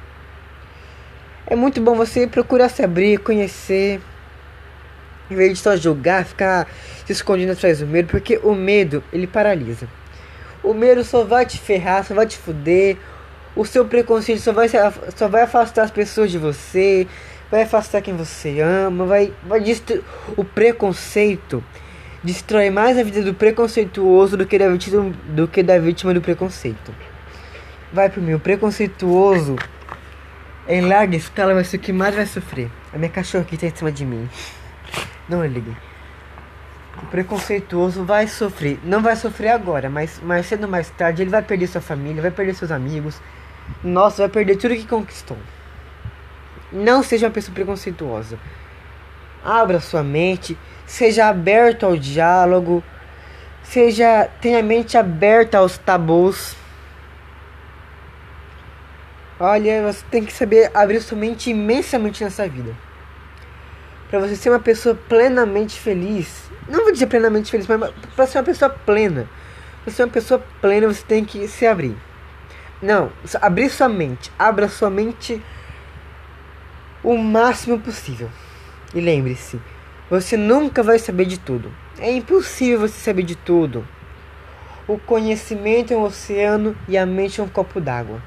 É 1.48 1.56
muito 1.56 1.80
bom 1.80 1.96
você 1.96 2.28
procurar 2.28 2.68
se 2.68 2.84
abrir, 2.84 3.20
conhecer. 3.20 4.02
Em 5.30 5.36
vez 5.36 5.54
de 5.54 5.60
só 5.60 5.76
julgar, 5.76 6.26
ficar 6.26 6.68
se 7.06 7.12
escondendo 7.12 7.52
atrás 7.52 7.80
do 7.80 7.88
medo, 7.88 8.08
porque 8.10 8.40
o 8.44 8.56
medo, 8.56 9.04
ele 9.14 9.28
paralisa. 9.28 9.88
O 10.64 10.74
medo 10.74 11.04
só 11.04 11.24
vai 11.24 11.46
te 11.46 11.58
ferrar, 11.58 12.04
só 12.04 12.14
vai 12.14 12.26
te 12.26 12.38
fuder. 12.38 12.98
O 13.56 13.66
seu 13.66 13.86
preconceito 13.86 14.42
só 14.42 14.52
vai, 14.52 14.68
só 15.16 15.28
vai 15.28 15.44
afastar 15.44 15.84
as 15.84 15.92
pessoas 15.92 16.32
de 16.32 16.38
você, 16.38 17.08
vai 17.50 17.64
afastar 17.64 18.02
quem 18.02 18.16
você 18.16 18.60
ama, 18.60 19.06
vai, 19.06 19.34
vai 19.44 19.60
destruir. 19.60 20.04
O 20.36 20.44
preconceito 20.44 21.64
destrói 22.24 22.70
mais 22.70 22.98
a 22.98 23.04
vida 23.04 23.22
do 23.22 23.34
preconceituoso 23.34 24.36
do 24.38 24.46
que 24.46 24.58
da 24.58 24.70
vítima 24.70 25.14
do, 25.28 25.48
que 25.48 25.64
da 25.64 25.80
vítima 25.80 26.14
do 26.14 26.22
preconceito. 26.22 26.94
Vai 27.92 28.10
pro 28.10 28.22
meu 28.22 28.40
preconceituoso 28.40 29.56
em 30.68 30.82
larga 30.82 31.16
escala 31.16 31.56
vai 31.56 31.64
ser 31.64 31.78
o 31.78 31.80
que 31.80 31.92
mais 31.92 32.14
vai 32.14 32.28
sofrer. 32.28 32.70
A 32.94 32.98
minha 32.98 33.10
cachorra 33.10 33.44
aqui 33.44 33.58
tá 33.58 33.66
em 33.66 33.76
cima 33.76 33.92
de 33.92 34.06
mim. 34.06 34.30
Não 35.28 35.46
ligue. 35.46 35.76
O 37.02 37.06
preconceituoso 37.06 38.04
vai 38.04 38.28
sofrer. 38.28 38.80
Não 38.84 39.02
vai 39.02 39.16
sofrer 39.16 39.50
agora, 39.50 39.90
mas 39.90 40.20
mais 40.22 40.46
cedo 40.46 40.64
ou 40.64 40.70
mais 40.70 40.90
tarde 40.90 41.22
ele 41.22 41.30
vai 41.30 41.42
perder 41.42 41.68
sua 41.68 41.82
família, 41.82 42.22
vai 42.22 42.32
perder 42.32 42.56
seus 42.56 42.72
amigos. 42.72 43.22
Nossa, 43.84 44.24
vai 44.24 44.30
perder 44.30 44.58
tudo 44.58 44.76
que 44.76 44.88
conquistou. 44.88 45.38
Não 46.72 47.02
seja 47.02 47.28
uma 47.28 47.32
pessoa 47.32 47.54
preconceituosa. 47.54 48.38
Abra 49.44 49.80
sua 49.80 50.04
mente, 50.04 50.58
seja 50.86 51.30
aberto 51.30 51.86
ao 51.86 51.96
diálogo, 51.96 52.84
seja 53.64 54.30
tenha 54.42 54.60
a 54.60 54.64
mente 54.64 54.98
aberta 54.98 55.60
aos 55.60 55.78
tabus. 55.78 56.56
Olha, 59.40 59.84
você 59.84 60.04
tem 60.12 60.26
que 60.26 60.34
saber 60.34 60.70
abrir 60.74 61.00
sua 61.00 61.18
mente 61.18 61.50
imensamente 61.50 62.24
nessa 62.24 62.48
vida. 62.48 62.76
Para 64.10 64.20
você 64.20 64.36
ser 64.36 64.50
uma 64.50 64.60
pessoa 64.60 64.96
plenamente 64.96 65.80
feliz. 65.80 66.50
Não 66.68 66.84
vou 66.84 66.92
dizer 66.92 67.08
plenamente 67.08 67.52
feliz, 67.52 67.68
mas 67.68 67.92
para 68.16 68.26
ser 68.26 68.40
uma 68.40 68.44
pessoa 68.44 68.70
plena. 68.70 69.30
Para 69.84 69.94
ser 69.94 70.04
uma 70.04 70.10
pessoa 70.10 70.44
plena, 70.60 70.88
você 70.88 71.04
tem 71.06 71.24
que 71.24 71.48
se 71.48 71.68
abrir. 71.68 71.96
Não, 72.82 73.12
abrir 73.42 73.70
sua 73.70 73.88
mente. 73.88 74.32
Abra 74.38 74.68
sua 74.68 74.90
mente 74.90 75.42
o 77.04 77.18
máximo 77.18 77.80
possível. 77.80 78.30
E 78.94 79.00
lembre-se, 79.00 79.62
você 80.10 80.36
nunca 80.36 80.82
vai 80.82 80.98
saber 80.98 81.26
de 81.26 81.40
tudo. 81.40 81.72
É 82.00 82.12
impossível 82.12 82.80
você 82.80 83.00
saber 83.00 83.24
de 83.24 83.36
tudo. 83.36 83.88
O 84.88 84.98
conhecimento 84.98 85.94
é 85.94 85.98
um 85.98 86.02
oceano 86.02 86.76
e 86.88 86.98
a 86.98 87.06
mente 87.06 87.40
é 87.40 87.44
um 87.44 87.48
copo 87.48 87.80
d'água. 87.80 88.20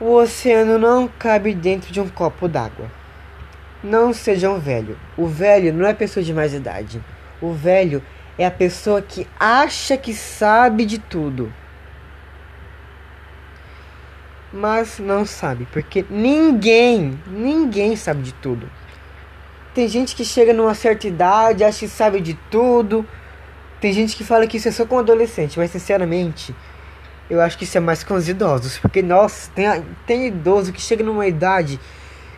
O 0.00 0.12
oceano 0.14 0.76
não 0.76 1.06
cabe 1.06 1.54
dentro 1.54 1.92
de 1.92 2.00
um 2.00 2.08
copo 2.08 2.48
d'água. 2.48 2.97
Não 3.82 4.12
seja 4.12 4.50
um 4.50 4.58
velho. 4.58 4.98
O 5.16 5.26
velho 5.26 5.72
não 5.72 5.86
é 5.86 5.94
pessoa 5.94 6.24
de 6.24 6.34
mais 6.34 6.52
idade. 6.52 7.00
O 7.40 7.52
velho 7.52 8.02
é 8.36 8.44
a 8.46 8.50
pessoa 8.50 9.00
que 9.00 9.26
acha 9.38 9.96
que 9.96 10.14
sabe 10.14 10.84
de 10.84 10.98
tudo. 10.98 11.52
Mas 14.52 14.98
não 14.98 15.26
sabe, 15.26 15.68
porque 15.70 16.04
ninguém, 16.08 17.20
ninguém 17.26 17.94
sabe 17.96 18.22
de 18.22 18.32
tudo. 18.32 18.68
Tem 19.74 19.86
gente 19.86 20.16
que 20.16 20.24
chega 20.24 20.54
numa 20.54 20.74
certa 20.74 21.06
idade, 21.06 21.62
acha 21.62 21.80
que 21.80 21.88
sabe 21.88 22.20
de 22.20 22.34
tudo. 22.50 23.06
Tem 23.80 23.92
gente 23.92 24.16
que 24.16 24.24
fala 24.24 24.46
que 24.46 24.56
isso 24.56 24.68
é 24.68 24.72
só 24.72 24.86
com 24.86 24.98
adolescente, 24.98 25.58
mas 25.58 25.70
sinceramente, 25.70 26.54
eu 27.28 27.40
acho 27.40 27.58
que 27.58 27.64
isso 27.64 27.76
é 27.76 27.80
mais 27.80 28.02
com 28.02 28.14
os 28.14 28.28
idosos. 28.28 28.78
Porque, 28.78 29.02
nossa, 29.02 29.50
tem, 29.54 29.66
tem 30.06 30.26
idoso 30.28 30.72
que 30.72 30.80
chega 30.80 31.04
numa 31.04 31.26
idade 31.26 31.78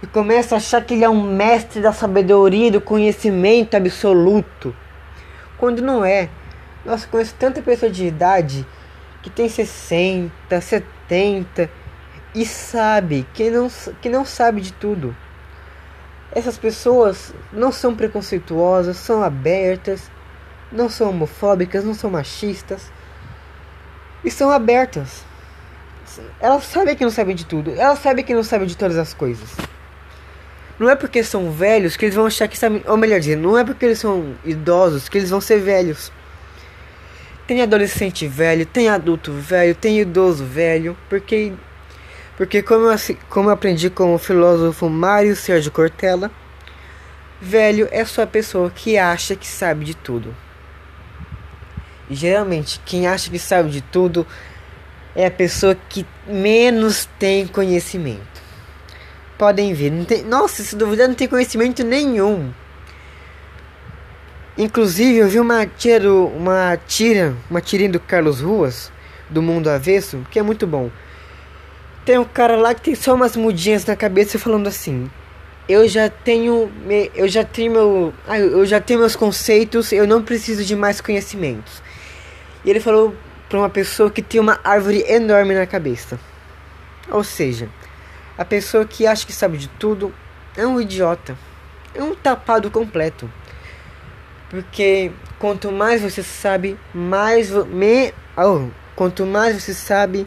e 0.03 0.07
começa 0.07 0.55
a 0.55 0.59
achar 0.59 0.85
que 0.85 0.95
ele 0.95 1.05
é 1.05 1.09
um 1.09 1.23
mestre 1.23 1.81
da 1.81 1.93
sabedoria, 1.93 2.71
do 2.71 2.81
conhecimento 2.81 3.77
absoluto. 3.77 4.75
Quando 5.59 5.83
não 5.83 6.05
é. 6.05 6.29
Nossa, 6.85 7.07
conheço 7.07 7.35
tanta 7.39 7.61
pessoa 7.61 7.91
de 7.91 8.07
idade 8.07 8.67
que 9.23 9.29
tem 9.29 9.49
60, 9.49 10.61
70 10.61 11.71
e 12.35 12.47
sabe 12.47 13.27
que 13.35 13.51
não, 13.51 13.69
que 14.01 14.09
não 14.09 14.25
sabe 14.25 14.61
de 14.61 14.73
tudo. 14.73 15.15
Essas 16.33 16.57
pessoas 16.57 17.35
não 17.53 17.73
são 17.73 17.95
preconceituosas, 17.95 18.97
são 18.97 19.23
abertas, 19.23 20.11
não 20.73 20.89
são 20.89 21.11
homofóbicas, 21.11 21.85
não 21.85 21.93
são 21.93 22.09
machistas 22.09 22.91
e 24.25 24.31
são 24.31 24.51
abertas. 24.51 25.25
Elas 26.41 26.65
sabem 26.65 26.97
que 26.97 27.05
não 27.05 27.11
sabem 27.11 27.37
de 27.37 27.45
tudo, 27.45 27.73
elas 27.73 27.99
sabem 27.99 28.25
que 28.25 28.35
não 28.35 28.43
sabem 28.43 28.67
de 28.67 28.77
todas 28.77 28.97
as 28.97 29.13
coisas. 29.13 29.51
Não 30.81 30.89
é 30.89 30.97
porque 30.97 31.23
são 31.23 31.53
velhos 31.53 31.95
que 31.95 32.07
eles 32.07 32.15
vão 32.15 32.25
achar 32.25 32.49
que 32.49 32.57
sabem, 32.57 32.83
ou 32.87 32.97
melhor 32.97 33.21
dizendo, 33.21 33.43
não 33.43 33.59
é 33.59 33.63
porque 33.63 33.85
eles 33.85 33.99
são 33.99 34.35
idosos 34.43 35.11
que 35.11 35.19
eles 35.19 35.29
vão 35.29 35.39
ser 35.39 35.61
velhos. 35.61 36.11
Tem 37.47 37.61
adolescente 37.61 38.27
velho, 38.27 38.65
tem 38.65 38.89
adulto 38.89 39.31
velho, 39.31 39.75
tem 39.75 40.01
idoso 40.01 40.43
velho, 40.43 40.97
porque 41.11 41.53
porque 42.35 42.63
como 42.63 42.87
eu, 42.87 42.97
como 43.29 43.51
eu 43.51 43.53
aprendi 43.53 43.91
com 43.91 44.15
o 44.15 44.19
filósofo 44.19 44.89
Mário 44.89 45.37
Sérgio 45.37 45.71
Cortella, 45.71 46.31
velho 47.39 47.87
é 47.93 48.03
só 48.07 48.23
a 48.23 48.27
pessoa 48.27 48.71
que 48.71 48.97
acha 48.97 49.37
que 49.37 49.47
sabe 49.47 49.85
de 49.85 49.95
tudo. 49.95 50.35
E 52.09 52.15
geralmente 52.15 52.81
quem 52.87 53.07
acha 53.07 53.29
que 53.31 53.39
sabe 53.39 53.69
de 53.69 53.83
tudo 53.83 54.27
é 55.15 55.27
a 55.27 55.31
pessoa 55.31 55.77
que 55.91 56.07
menos 56.27 57.07
tem 57.19 57.47
conhecimento. 57.47 58.30
Podem 59.41 59.73
ver, 59.73 59.91
não 59.91 60.05
tem, 60.05 60.23
nossa, 60.23 60.63
se 60.63 60.77
duvidar 60.77 61.09
não 61.09 61.15
tem 61.15 61.27
conhecimento 61.27 61.83
nenhum. 61.83 62.53
Inclusive, 64.59 65.17
eu 65.17 65.29
vi 65.31 65.41
uma 65.41 65.65
tira, 65.65 66.13
uma 66.13 66.79
tira, 66.87 67.35
uma 67.49 67.63
tirinha 67.63 67.89
do 67.89 67.99
Carlos 67.99 68.43
Ruas, 68.43 68.93
do 69.31 69.41
Mundo 69.41 69.71
Avesso, 69.71 70.27
que 70.31 70.39
é 70.39 70.43
muito 70.43 70.67
bom. 70.67 70.91
Tem 72.05 72.19
um 72.19 72.25
cara 72.27 72.55
lá 72.55 72.75
que 72.75 72.83
tem 72.83 72.95
só 72.95 73.15
umas 73.15 73.35
mudinhas 73.35 73.87
na 73.87 73.97
cabeça 73.97 74.39
falando 74.39 74.67
assim: 74.67 75.11
"Eu 75.67 75.89
já 75.89 76.11
tenho, 76.11 76.71
eu 77.15 77.27
já 77.27 77.43
tenho 77.43 77.73
meu, 77.73 78.13
ah, 78.29 78.39
eu 78.39 78.67
já 78.67 78.79
tenho 78.79 79.01
meus 79.01 79.17
conceitos, 79.17 79.91
eu 79.91 80.07
não 80.07 80.23
preciso 80.23 80.63
de 80.67 80.77
mais 80.77 81.01
conhecimentos". 81.01 81.83
E 82.63 82.69
ele 82.69 82.79
falou 82.79 83.15
para 83.49 83.59
uma 83.59 83.71
pessoa 83.71 84.11
que 84.11 84.21
tem 84.21 84.39
uma 84.39 84.61
árvore 84.63 85.03
enorme 85.09 85.55
na 85.55 85.65
cabeça. 85.67 86.21
Ou 87.11 87.25
seja, 87.25 87.71
a 88.41 88.45
pessoa 88.47 88.87
que 88.87 89.07
acha 89.07 89.27
que 89.27 89.35
sabe 89.35 89.59
de 89.59 89.69
tudo 89.69 90.15
é 90.57 90.67
um 90.67 90.81
idiota, 90.81 91.37
é 91.95 92.03
um 92.03 92.15
tapado 92.15 92.71
completo. 92.71 93.31
Porque 94.49 95.13
quanto 95.39 95.71
mais 95.71 96.01
você 96.01 96.23
sabe, 96.23 96.79
mais 96.95 97.51
me, 97.51 98.15
oh, 98.39 98.71
quanto 98.97 99.27
mais 99.27 99.63
você 99.63 99.75
sabe, 99.75 100.27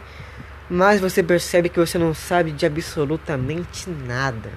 mais 0.70 1.00
você 1.00 1.24
percebe 1.24 1.68
que 1.68 1.80
você 1.80 1.98
não 1.98 2.14
sabe 2.14 2.52
de 2.52 2.64
absolutamente 2.64 3.90
nada. 3.90 4.52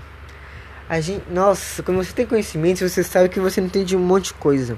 A 0.88 1.02
gente, 1.02 1.24
nossa, 1.28 1.82
quando 1.82 1.98
você 1.98 2.14
tem 2.14 2.28
conhecimento, 2.28 2.88
você 2.88 3.04
sabe 3.04 3.28
que 3.28 3.40
você 3.40 3.60
entende 3.60 3.96
um 3.96 4.00
monte 4.00 4.26
de 4.26 4.34
coisa. 4.36 4.78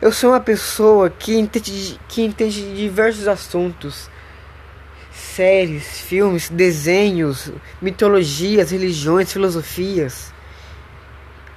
Eu 0.00 0.12
sou 0.12 0.30
uma 0.30 0.40
pessoa 0.40 1.10
que 1.10 1.36
entende, 1.36 2.00
que 2.08 2.22
entende 2.22 2.74
diversos 2.74 3.28
assuntos, 3.28 4.08
séries, 5.18 6.00
filmes, 6.00 6.48
desenhos, 6.48 7.52
mitologias, 7.82 8.70
religiões, 8.70 9.32
filosofias. 9.32 10.32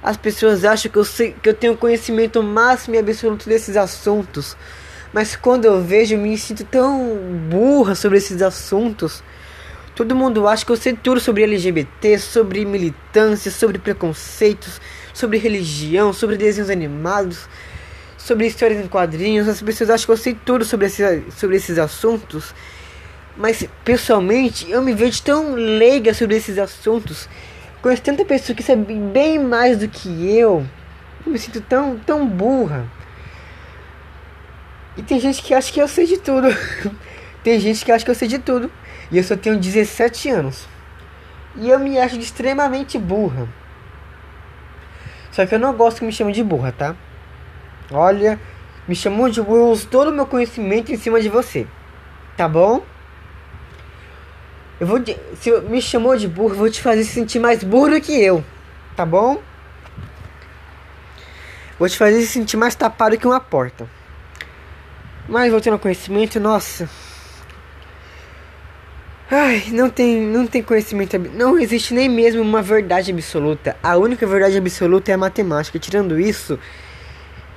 As 0.02 0.16
pessoas 0.16 0.64
acham 0.64 0.90
que 0.90 0.98
eu, 0.98 1.04
sei, 1.04 1.34
que 1.40 1.48
eu 1.48 1.54
tenho 1.54 1.76
conhecimento 1.76 2.42
máximo 2.42 2.96
e 2.96 2.98
absoluto 2.98 3.48
desses 3.48 3.76
assuntos. 3.76 4.56
Mas 5.12 5.36
quando 5.36 5.66
eu 5.66 5.82
vejo, 5.82 6.14
eu 6.14 6.18
me 6.18 6.36
sinto 6.36 6.64
tão 6.64 7.16
burra 7.48 7.94
sobre 7.94 8.18
esses 8.18 8.42
assuntos. 8.42 9.22
Todo 9.94 10.16
mundo 10.16 10.48
acha 10.48 10.64
que 10.64 10.72
eu 10.72 10.76
sei 10.76 10.94
tudo 10.94 11.20
sobre 11.20 11.44
LGBT, 11.44 12.18
sobre 12.18 12.64
militância, 12.64 13.50
sobre 13.50 13.78
preconceitos, 13.78 14.80
sobre 15.12 15.38
religião, 15.38 16.12
sobre 16.12 16.36
desenhos 16.36 16.70
animados, 16.70 17.46
sobre 18.16 18.46
histórias 18.46 18.82
em 18.82 18.88
quadrinhos. 18.88 19.46
As 19.48 19.60
pessoas 19.60 19.90
acham 19.90 20.06
que 20.06 20.12
eu 20.12 20.16
sei 20.16 20.34
tudo 20.34 20.64
sobre, 20.64 20.86
esse, 20.86 21.22
sobre 21.36 21.56
esses 21.56 21.78
assuntos. 21.78 22.54
Mas 23.36 23.66
pessoalmente 23.84 24.70
eu 24.70 24.82
me 24.82 24.92
vejo 24.92 25.22
tão 25.22 25.54
leiga 25.54 26.12
sobre 26.12 26.36
esses 26.36 26.58
assuntos 26.58 27.28
Conheço 27.82 28.02
tanta 28.02 28.24
pessoa 28.24 28.54
que 28.54 28.62
sabe 28.62 28.94
bem 28.94 29.40
mais 29.40 29.78
do 29.78 29.88
que 29.88 30.08
eu. 30.08 30.64
Eu 31.26 31.32
me 31.32 31.36
sinto 31.36 31.60
tão, 31.60 31.98
tão 31.98 32.24
burra. 32.24 32.86
E 34.96 35.02
tem 35.02 35.18
gente 35.18 35.42
que 35.42 35.52
acha 35.52 35.72
que 35.72 35.82
eu 35.82 35.88
sei 35.88 36.06
de 36.06 36.16
tudo. 36.18 36.46
tem 37.42 37.58
gente 37.58 37.84
que 37.84 37.90
acha 37.90 38.04
que 38.04 38.10
eu 38.10 38.14
sei 38.14 38.28
de 38.28 38.38
tudo. 38.38 38.70
E 39.10 39.18
eu 39.18 39.24
só 39.24 39.36
tenho 39.36 39.58
17 39.58 40.30
anos. 40.30 40.68
E 41.56 41.68
eu 41.68 41.78
me 41.80 41.98
acho 41.98 42.16
extremamente 42.16 42.96
burra. 42.98 43.48
Só 45.32 45.44
que 45.44 45.52
eu 45.52 45.58
não 45.58 45.74
gosto 45.74 45.98
que 45.98 46.04
me 46.04 46.12
chamem 46.12 46.32
de 46.32 46.44
burra, 46.44 46.70
tá? 46.70 46.94
Olha, 47.90 48.38
me 48.86 48.94
chamou 48.94 49.28
de 49.28 49.40
uso 49.40 49.88
todo 49.88 50.08
o 50.08 50.14
meu 50.14 50.26
conhecimento 50.26 50.92
em 50.92 50.96
cima 50.96 51.20
de 51.20 51.28
você. 51.28 51.66
Tá 52.36 52.48
bom? 52.48 52.84
Eu 54.82 54.88
vou. 54.88 55.00
Se 55.36 55.60
me 55.60 55.80
chamou 55.80 56.16
de 56.16 56.26
burro, 56.26 56.56
vou 56.56 56.68
te 56.68 56.82
fazer 56.82 57.04
se 57.04 57.12
sentir 57.12 57.38
mais 57.38 57.62
burro 57.62 58.00
que 58.00 58.20
eu. 58.20 58.44
Tá 58.96 59.06
bom? 59.06 59.40
Vou 61.78 61.88
te 61.88 61.96
fazer 61.96 62.20
se 62.22 62.26
sentir 62.26 62.56
mais 62.56 62.74
tapado 62.74 63.16
que 63.16 63.24
uma 63.24 63.38
porta. 63.38 63.88
Mas 65.28 65.52
voltando 65.52 65.74
ao 65.74 65.78
conhecimento, 65.78 66.40
nossa. 66.40 66.90
Ai, 69.30 69.66
não 69.68 69.88
tem, 69.88 70.20
não 70.20 70.48
tem 70.48 70.64
conhecimento. 70.64 71.16
Não 71.16 71.60
existe 71.60 71.94
nem 71.94 72.08
mesmo 72.08 72.42
uma 72.42 72.60
verdade 72.60 73.12
absoluta. 73.12 73.76
A 73.84 73.96
única 73.96 74.26
verdade 74.26 74.58
absoluta 74.58 75.12
é 75.12 75.14
a 75.14 75.18
matemática. 75.18 75.78
Tirando 75.78 76.18
isso, 76.18 76.58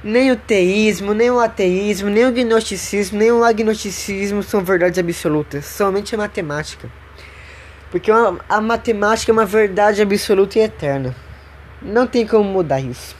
nem 0.04 0.32
o 0.32 0.36
teísmo, 0.36 1.12
nem 1.16 1.32
o 1.32 1.40
ateísmo, 1.40 2.08
nem 2.08 2.28
o 2.28 2.32
gnosticismo, 2.32 3.18
nem 3.18 3.32
o 3.32 3.44
agnosticismo 3.44 4.44
são 4.44 4.64
verdades 4.64 5.00
absolutas. 5.00 5.66
Somente 5.66 6.14
a 6.14 6.20
matemática. 6.20 6.88
Porque 7.96 8.12
a 8.12 8.60
matemática 8.60 9.32
é 9.32 9.34
uma 9.34 9.46
verdade 9.46 10.02
absoluta 10.02 10.60
e 10.60 10.64
eterna. 10.64 11.16
Não 11.82 12.06
tem 12.06 12.28
como 12.28 12.44
mudar 12.44 12.82
isso. 12.82 13.16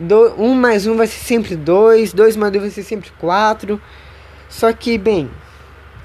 1 0.00 0.34
um 0.36 0.56
mais 0.56 0.84
1 0.84 0.92
um 0.92 0.96
vai 0.96 1.06
ser 1.06 1.24
sempre 1.24 1.54
2, 1.54 2.12
2 2.12 2.36
mais 2.36 2.50
2 2.50 2.64
vai 2.64 2.70
ser 2.72 2.82
sempre 2.82 3.12
4. 3.20 3.80
Só 4.48 4.72
que, 4.72 4.98
bem, 4.98 5.30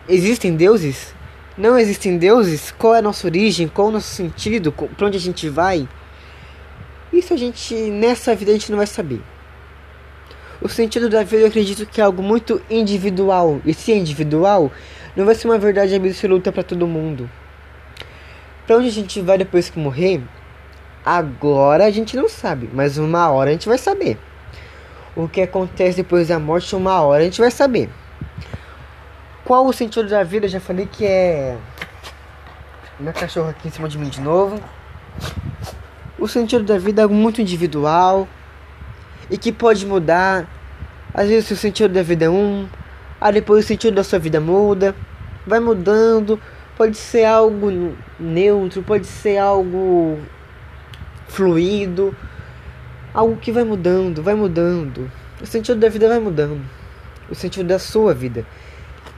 existem 0.08 0.56
deuses? 0.56 1.12
Não 1.58 1.76
existem 1.76 2.20
deuses? 2.20 2.70
Qual 2.78 2.94
é 2.94 3.00
a 3.00 3.02
nossa 3.02 3.26
origem? 3.26 3.68
Qual 3.68 3.88
é 3.88 3.90
o 3.90 3.94
nosso 3.94 4.14
sentido? 4.14 4.72
Para 4.72 5.08
onde 5.08 5.18
a 5.18 5.20
gente 5.20 5.50
vai? 5.50 5.90
Isso 7.12 7.34
a 7.34 7.38
gente, 7.38 7.74
nessa 7.74 8.36
vida, 8.36 8.52
a 8.52 8.54
gente 8.54 8.70
não 8.70 8.78
vai 8.78 8.86
saber. 8.86 9.24
O 10.62 10.70
sentido 10.70 11.10
da 11.10 11.24
vida 11.24 11.42
eu 11.42 11.48
acredito 11.48 11.88
que 11.88 12.00
é 12.00 12.04
algo 12.04 12.22
muito 12.22 12.62
individual. 12.70 13.60
E 13.66 13.74
se 13.74 13.92
é 13.92 13.98
individual, 13.98 14.72
não 15.20 15.26
vai 15.26 15.36
ser 15.36 15.50
uma 15.50 15.58
verdade 15.58 15.94
absoluta 15.94 16.50
para 16.50 16.64
todo 16.64 16.88
mundo. 16.88 17.30
Para 18.66 18.78
onde 18.78 18.88
a 18.88 18.92
gente 18.92 19.20
vai 19.20 19.38
depois 19.38 19.70
que 19.70 19.78
morrer? 19.78 20.22
Agora 21.06 21.84
a 21.84 21.92
gente 21.92 22.16
não 22.16 22.30
sabe, 22.30 22.70
mas 22.72 22.98
uma 22.98 23.30
hora 23.30 23.50
a 23.50 23.54
gente 23.54 23.68
vai 23.68 23.78
saber. 23.78 24.18
O 25.18 25.28
que 25.28 25.42
acontece 25.42 25.98
depois 25.98 26.30
da 26.30 26.40
morte, 26.40 26.74
uma 26.74 27.02
hora 27.02 27.22
a 27.22 27.26
gente 27.26 27.42
vai 27.42 27.52
saber. 27.52 27.90
Qual 29.44 29.66
o 29.66 29.74
sentido 29.74 30.08
da 30.08 30.24
vida? 30.24 30.46
Eu 30.46 30.50
já 30.50 30.62
falei 30.62 30.86
que 30.90 31.06
é. 31.06 31.58
Minha 32.98 33.12
cachorra 33.12 33.50
aqui 33.50 33.68
em 33.68 33.72
cima 33.72 33.90
de 33.90 33.98
mim 33.98 34.08
de 34.08 34.22
novo. 34.22 34.58
O 36.18 36.30
sentido 36.30 36.64
da 36.64 36.78
vida 36.78 37.02
é 37.02 37.04
algo 37.04 37.16
muito 37.16 37.42
individual 37.42 38.26
e 39.30 39.38
que 39.38 39.52
pode 39.52 39.86
mudar. 39.86 40.48
Às 41.14 41.28
vezes 41.28 41.52
o 41.52 41.58
sentido 41.58 41.94
da 41.94 42.04
vida 42.04 42.24
é 42.24 42.30
um, 42.30 42.70
Aí 43.22 43.34
depois 43.34 43.66
o 43.66 43.68
sentido 43.68 43.96
da 43.96 44.04
sua 44.04 44.18
vida 44.18 44.40
muda, 44.40 44.96
vai 45.50 45.60
mudando. 45.60 46.40
Pode 46.78 46.96
ser 46.96 47.26
algo 47.26 47.94
neutro, 48.18 48.82
pode 48.82 49.06
ser 49.06 49.38
algo 49.38 50.18
fluido, 51.28 52.16
algo 53.14 53.36
que 53.36 53.52
vai 53.52 53.66
mudando, 53.66 54.24
vai 54.24 54.34
mudando. 54.34 55.12
O 55.42 55.46
sentido 55.46 55.80
da 55.80 55.90
vida 55.90 56.08
vai 56.08 56.20
mudando, 56.20 56.62
o 57.30 57.36
sentido 57.36 57.68
da 57.68 57.80
sua 57.80 58.14
vida. 58.14 58.46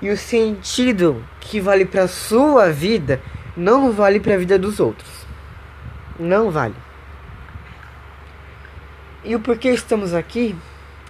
E 0.02 0.10
o 0.10 0.18
sentido 0.18 1.24
que 1.40 1.60
vale 1.60 1.86
para 1.86 2.08
sua 2.08 2.72
vida 2.72 3.22
não 3.56 3.92
vale 3.92 4.20
para 4.20 4.34
a 4.34 4.38
vida 4.38 4.58
dos 4.58 4.80
outros. 4.80 5.10
Não 6.20 6.50
vale. 6.50 6.76
E 9.24 9.36
o 9.36 9.40
porquê 9.40 9.70
estamos 9.70 10.16
aqui 10.16 10.56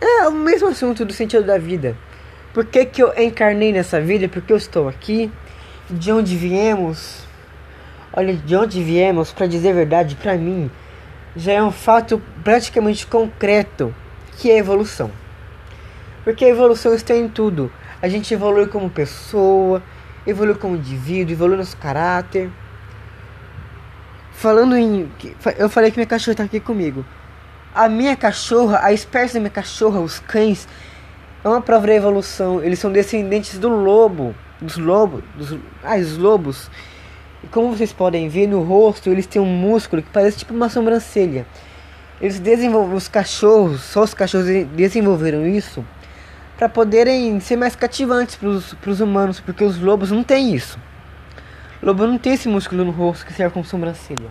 é 0.01 0.27
o 0.27 0.33
mesmo 0.33 0.67
assunto 0.67 1.05
do 1.05 1.13
sentido 1.13 1.45
da 1.45 1.57
vida. 1.57 1.95
Por 2.53 2.65
que, 2.65 2.85
que 2.85 3.01
eu 3.01 3.13
encarnei 3.17 3.71
nessa 3.71 4.01
vida? 4.01 4.27
Porque 4.27 4.51
eu 4.51 4.57
estou 4.57 4.89
aqui? 4.89 5.31
De 5.89 6.11
onde 6.11 6.35
viemos? 6.35 7.23
Olha, 8.13 8.33
de 8.33 8.55
onde 8.55 8.83
viemos, 8.83 9.31
para 9.31 9.47
dizer 9.47 9.69
a 9.69 9.73
verdade, 9.73 10.15
para 10.15 10.35
mim, 10.37 10.69
já 11.35 11.53
é 11.53 11.63
um 11.63 11.71
fato 11.71 12.21
praticamente 12.43 13.07
concreto 13.07 13.95
que 14.37 14.51
é 14.51 14.55
a 14.55 14.57
evolução. 14.57 15.09
Porque 16.23 16.43
a 16.43 16.49
evolução 16.49 16.93
está 16.93 17.15
em 17.15 17.29
tudo. 17.29 17.71
A 18.01 18.09
gente 18.09 18.33
evolui 18.33 18.67
como 18.67 18.89
pessoa, 18.89 19.81
evolui 20.27 20.55
como 20.55 20.75
indivíduo, 20.75 21.33
evolui 21.33 21.55
nosso 21.55 21.77
caráter. 21.77 22.49
Falando 24.33 24.75
em. 24.75 25.09
Eu 25.57 25.69
falei 25.69 25.89
que 25.89 25.97
minha 25.97 26.07
cachorra 26.07 26.35
tá 26.35 26.43
aqui 26.43 26.59
comigo. 26.59 27.05
A 27.73 27.87
minha 27.87 28.15
cachorra, 28.15 28.81
a 28.83 28.91
espécie 28.91 29.35
da 29.35 29.39
minha 29.39 29.49
cachorra, 29.49 29.99
os 30.01 30.19
cães, 30.19 30.67
é 31.43 31.47
uma 31.47 31.61
prova 31.61 31.87
da 31.87 31.93
evolução. 31.93 32.63
Eles 32.63 32.79
são 32.79 32.91
descendentes 32.91 33.57
do 33.57 33.69
lobo. 33.69 34.35
Dos 34.61 34.77
lobos. 34.77 35.23
Dos, 35.35 35.57
ah, 35.83 35.97
os 35.97 36.17
lobos. 36.17 36.69
E 37.43 37.47
como 37.47 37.75
vocês 37.75 37.91
podem 37.91 38.29
ver 38.29 38.47
no 38.47 38.61
rosto, 38.61 39.09
eles 39.09 39.25
têm 39.25 39.41
um 39.41 39.45
músculo 39.45 40.01
que 40.01 40.09
parece 40.09 40.39
tipo 40.39 40.53
uma 40.53 40.69
sobrancelha. 40.69 41.45
Eles 42.21 42.39
desenvolveram 42.39 42.97
os 42.97 43.07
cachorros, 43.07 43.81
só 43.81 44.03
os 44.03 44.13
cachorros 44.13 44.45
desenvolveram 44.75 45.47
isso 45.47 45.83
para 46.55 46.69
poderem 46.69 47.39
ser 47.39 47.55
mais 47.55 47.75
cativantes 47.75 48.35
para 48.35 48.91
os 48.91 49.01
humanos, 49.01 49.39
porque 49.39 49.63
os 49.63 49.79
lobos 49.79 50.11
não 50.11 50.23
têm 50.23 50.53
isso. 50.53 50.77
O 51.81 51.87
lobo 51.87 52.05
não 52.05 52.19
tem 52.19 52.33
esse 52.33 52.47
músculo 52.47 52.85
no 52.85 52.91
rosto 52.91 53.25
que 53.25 53.33
serve 53.33 53.51
como 53.51 53.65
sobrancelha. 53.65 54.29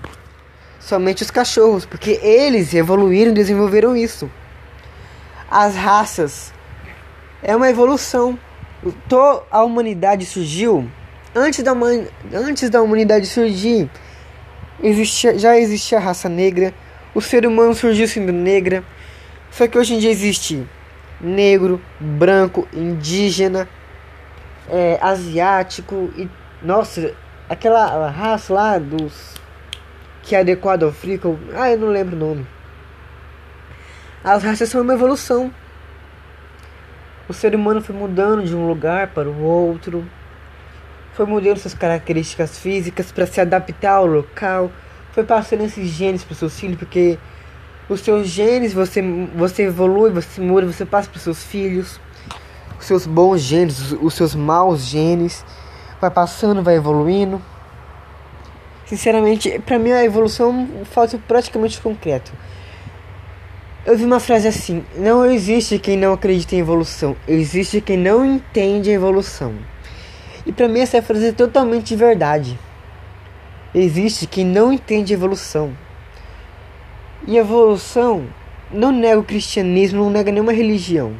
Somente 0.78 1.24
os 1.24 1.30
cachorros, 1.32 1.84
porque 1.84 2.20
eles 2.22 2.72
evoluíram 2.72 3.32
e 3.32 3.34
desenvolveram 3.34 3.96
isso. 3.96 4.30
As 5.50 5.74
raças 5.74 6.52
é 7.42 7.54
uma 7.54 7.68
evolução. 7.68 8.38
A 9.50 9.62
humanidade 9.62 10.24
surgiu 10.24 10.88
antes 11.34 11.62
da, 11.62 11.72
antes 12.32 12.70
da 12.70 12.82
humanidade 12.82 13.26
surgir. 13.26 13.90
Existia, 14.82 15.38
já 15.38 15.58
existia 15.58 15.98
a 15.98 16.00
raça 16.00 16.28
negra. 16.28 16.72
O 17.14 17.20
ser 17.20 17.46
humano 17.46 17.74
surgiu 17.74 18.08
sendo 18.08 18.32
negra. 18.32 18.82
Só 19.50 19.66
que 19.66 19.76
hoje 19.76 19.94
em 19.94 19.98
dia 19.98 20.10
existe 20.10 20.66
negro, 21.20 21.80
branco, 21.98 22.66
indígena, 22.72 23.68
é, 24.68 24.98
asiático 25.02 26.10
e 26.16 26.28
nossa, 26.62 27.14
aquela 27.48 28.08
raça 28.10 28.52
lá 28.52 28.78
dos 28.78 29.34
que 30.22 30.36
é 30.36 30.40
adequado 30.40 30.84
ao 30.84 30.92
frio, 30.92 31.38
ah, 31.54 31.70
eu 31.70 31.78
não 31.78 31.88
lembro 31.88 32.14
o 32.14 32.18
nome. 32.18 32.46
As 34.22 34.42
raças 34.42 34.68
são 34.68 34.82
uma 34.82 34.92
evolução. 34.92 35.50
O 37.30 37.32
ser 37.32 37.54
humano 37.54 37.80
foi 37.80 37.94
mudando 37.94 38.42
de 38.44 38.56
um 38.56 38.66
lugar 38.66 39.06
para 39.14 39.30
o 39.30 39.44
outro, 39.44 40.04
foi 41.12 41.24
mudando 41.26 41.58
suas 41.58 41.74
características 41.74 42.58
físicas 42.58 43.12
para 43.12 43.24
se 43.24 43.40
adaptar 43.40 43.92
ao 43.92 44.06
local, 44.06 44.68
foi 45.12 45.22
passando 45.22 45.62
esses 45.62 45.86
genes 45.90 46.24
para 46.24 46.32
os 46.32 46.38
seus 46.38 46.58
filhos, 46.58 46.76
porque 46.76 47.20
os 47.88 48.00
seus 48.00 48.26
genes, 48.26 48.72
você, 48.72 49.00
você 49.32 49.62
evolui, 49.62 50.10
você 50.10 50.40
muda, 50.40 50.66
você 50.66 50.84
passa 50.84 51.08
para 51.08 51.18
os 51.18 51.22
seus 51.22 51.44
filhos. 51.44 52.00
Os 52.80 52.86
seus 52.86 53.06
bons 53.06 53.40
genes, 53.42 53.92
os 53.92 54.14
seus 54.14 54.34
maus 54.34 54.80
genes. 54.80 55.44
Vai 56.00 56.10
passando, 56.10 56.64
vai 56.64 56.74
evoluindo. 56.74 57.40
Sinceramente, 58.86 59.56
para 59.60 59.78
mim 59.78 59.92
a 59.92 60.04
evolução 60.04 60.68
falta 60.82 61.16
praticamente 61.28 61.80
concreto. 61.80 62.32
Eu 63.84 63.96
vi 63.96 64.04
uma 64.04 64.20
frase 64.20 64.46
assim: 64.46 64.84
Não 64.94 65.24
existe 65.24 65.78
quem 65.78 65.96
não 65.96 66.12
acredita 66.12 66.54
em 66.54 66.58
evolução, 66.58 67.16
existe 67.26 67.80
quem 67.80 67.96
não 67.96 68.24
entende 68.24 68.90
a 68.90 68.94
evolução. 68.94 69.54
E 70.44 70.52
para 70.52 70.68
mim 70.68 70.80
essa 70.80 71.00
frase 71.00 71.28
é 71.28 71.32
totalmente 71.32 71.96
verdade. 71.96 72.58
Existe 73.74 74.26
quem 74.26 74.44
não 74.44 74.70
entende 74.72 75.14
a 75.14 75.16
evolução. 75.16 75.72
E 77.26 77.38
evolução 77.38 78.26
não 78.70 78.92
nega 78.92 79.18
o 79.18 79.24
cristianismo, 79.24 80.04
não 80.04 80.10
nega 80.10 80.30
nenhuma 80.30 80.52
religião. 80.52 81.14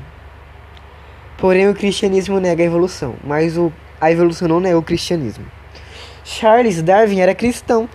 Porém, 1.39 1.69
o 1.69 1.75
cristianismo 1.75 2.39
nega 2.39 2.63
a 2.63 2.67
evolução, 2.67 3.17
mas 3.25 3.57
o, 3.57 3.73
a 3.99 4.13
evolução 4.13 4.47
não 4.47 4.61
nega 4.61 4.79
o 4.79 4.83
cristianismo. 4.83 5.47
Charles 6.25 6.83
Darwin 6.83 7.21
era 7.21 7.35
cristão. 7.35 7.89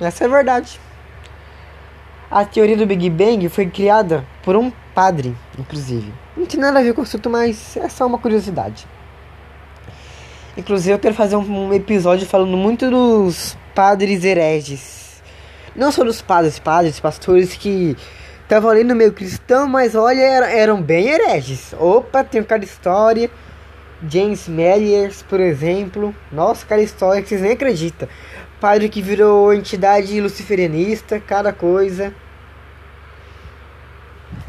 Essa 0.00 0.24
é 0.24 0.26
a 0.26 0.30
verdade. 0.30 0.80
A 2.30 2.44
teoria 2.44 2.76
do 2.76 2.86
Big 2.86 3.10
Bang 3.10 3.48
foi 3.48 3.66
criada 3.66 4.24
por 4.42 4.56
um 4.56 4.70
padre, 4.94 5.36
inclusive. 5.58 6.12
Não 6.36 6.46
tem 6.46 6.60
nada 6.60 6.78
a 6.78 6.82
ver 6.82 6.94
com 6.94 7.00
o 7.00 7.04
assunto, 7.04 7.28
mas 7.28 7.76
é 7.76 7.88
só 7.88 8.06
uma 8.06 8.18
curiosidade. 8.18 8.86
Inclusive, 10.56 10.94
eu 10.94 10.98
quero 10.98 11.14
fazer 11.14 11.36
um 11.36 11.74
episódio 11.74 12.26
falando 12.26 12.56
muito 12.56 12.88
dos 12.90 13.56
padres 13.74 14.24
hereges 14.24 15.00
não 15.74 15.92
só 15.92 16.04
dos 16.04 16.20
padres, 16.20 16.58
padres, 16.58 16.98
pastores 16.98 17.54
que 17.54 17.96
estavam 18.42 18.70
ali 18.70 18.84
no 18.84 18.94
meio 18.94 19.12
cristão, 19.12 19.68
mas 19.68 19.94
olha, 19.94 20.20
eram 20.20 20.82
bem 20.82 21.08
hereges. 21.08 21.72
Opa, 21.78 22.24
tem 22.24 22.42
cada 22.42 22.64
história. 22.64 23.30
James 24.08 24.48
Meliers, 24.48 25.22
por 25.22 25.40
exemplo. 25.40 26.14
Nossa, 26.32 26.66
cada 26.66 26.82
história 26.82 27.22
que 27.22 27.28
vocês 27.28 27.40
nem 27.40 27.52
acreditam. 27.52 28.08
Padre 28.60 28.88
que 28.88 29.00
virou 29.00 29.54
entidade 29.54 30.20
luciferianista, 30.20 31.20
cada 31.20 31.52
coisa. 31.52 32.14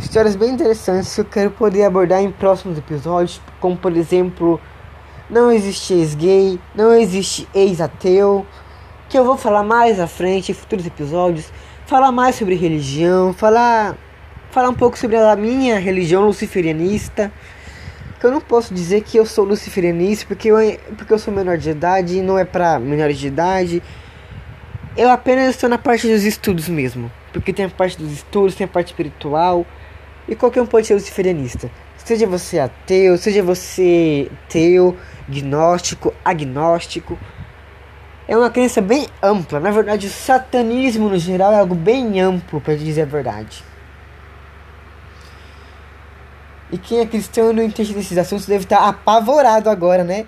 Histórias 0.02 0.36
bem 0.36 0.50
interessantes 0.50 1.14
que 1.14 1.22
eu 1.22 1.26
quero 1.26 1.52
poder 1.52 1.84
abordar 1.84 2.22
em 2.22 2.32
próximos 2.32 2.78
episódios, 2.78 3.40
como 3.62 3.78
por 3.78 3.96
exemplo, 3.96 4.60
não 5.30 5.50
existe 5.50 5.94
ex-gay, 5.94 6.60
não 6.76 6.94
existe 6.94 7.48
ex-ateu, 7.54 8.46
que 9.08 9.18
eu 9.18 9.24
vou 9.24 9.38
falar 9.38 9.64
mais 9.64 10.00
à 10.00 10.08
frente 10.08 10.52
em 10.52 10.56
futuros 10.56 10.86
episódios, 10.86 11.50
falar 11.86 12.12
mais 12.12 12.36
sobre 12.36 12.56
religião, 12.56 13.32
falar 13.32 13.96
falar 14.50 14.70
um 14.70 14.74
pouco 14.74 14.98
sobre 15.00 15.16
a 15.16 15.36
minha 15.36 15.80
religião 15.80 16.26
luciferianista. 16.26 17.32
Que 18.20 18.26
eu 18.26 18.32
não 18.32 18.42
posso 18.42 18.74
dizer 18.74 19.02
que 19.02 19.18
eu 19.18 19.26
sou 19.26 19.46
luciferianista 19.46 20.26
porque 20.28 20.50
eu, 20.50 20.58
porque 20.98 21.14
eu 21.14 21.20
sou 21.20 21.34
menor 21.34 21.58
de 21.58 21.70
idade 21.70 22.22
não 22.22 22.38
é 22.38 22.44
para 22.44 22.78
menores 22.80 23.18
de 23.18 23.28
idade. 23.28 23.82
Eu 24.98 25.10
apenas 25.10 25.52
estou 25.52 25.70
na 25.70 25.78
parte 25.78 26.08
dos 26.08 26.24
estudos 26.24 26.68
mesmo. 26.68 27.10
Porque 27.32 27.54
tem 27.54 27.66
a 27.66 27.70
parte 27.70 27.98
dos 27.98 28.12
estudos, 28.12 28.56
tem 28.56 28.66
a 28.66 28.68
parte 28.68 28.88
espiritual. 28.88 29.66
E 30.28 30.36
qualquer 30.36 30.62
um 30.62 30.66
pode 30.66 30.88
ser 30.88 30.94
luciferianista. 30.94 31.70
Seja 31.98 32.26
você 32.26 32.60
ateu, 32.60 33.18
seja 33.18 33.44
você 33.44 34.30
teu, 34.50 34.98
gnóstico, 35.30 36.14
agnóstico 36.24 37.18
é 38.32 38.38
uma 38.38 38.50
crença 38.50 38.82
bem 38.82 39.08
ampla. 39.22 39.60
Na 39.60 39.72
verdade, 39.72 40.08
o 40.08 40.10
satanismo 40.10 41.10
no 41.10 41.18
geral 41.18 41.52
é 41.52 41.60
algo 41.60 41.76
bem 41.76 42.22
amplo, 42.22 42.62
para 42.62 42.76
dizer 42.76 43.02
a 43.02 43.06
verdade. 43.06 43.62
E 46.72 46.78
quem 46.78 47.00
é 47.00 47.06
cristão 47.06 47.52
e 47.52 47.54
não 47.54 47.62
entende 47.62 47.94
desses 47.94 48.18
assuntos 48.18 48.46
deve 48.46 48.64
estar 48.64 48.88
apavorado 48.88 49.70
agora, 49.70 50.06
né? 50.06 50.26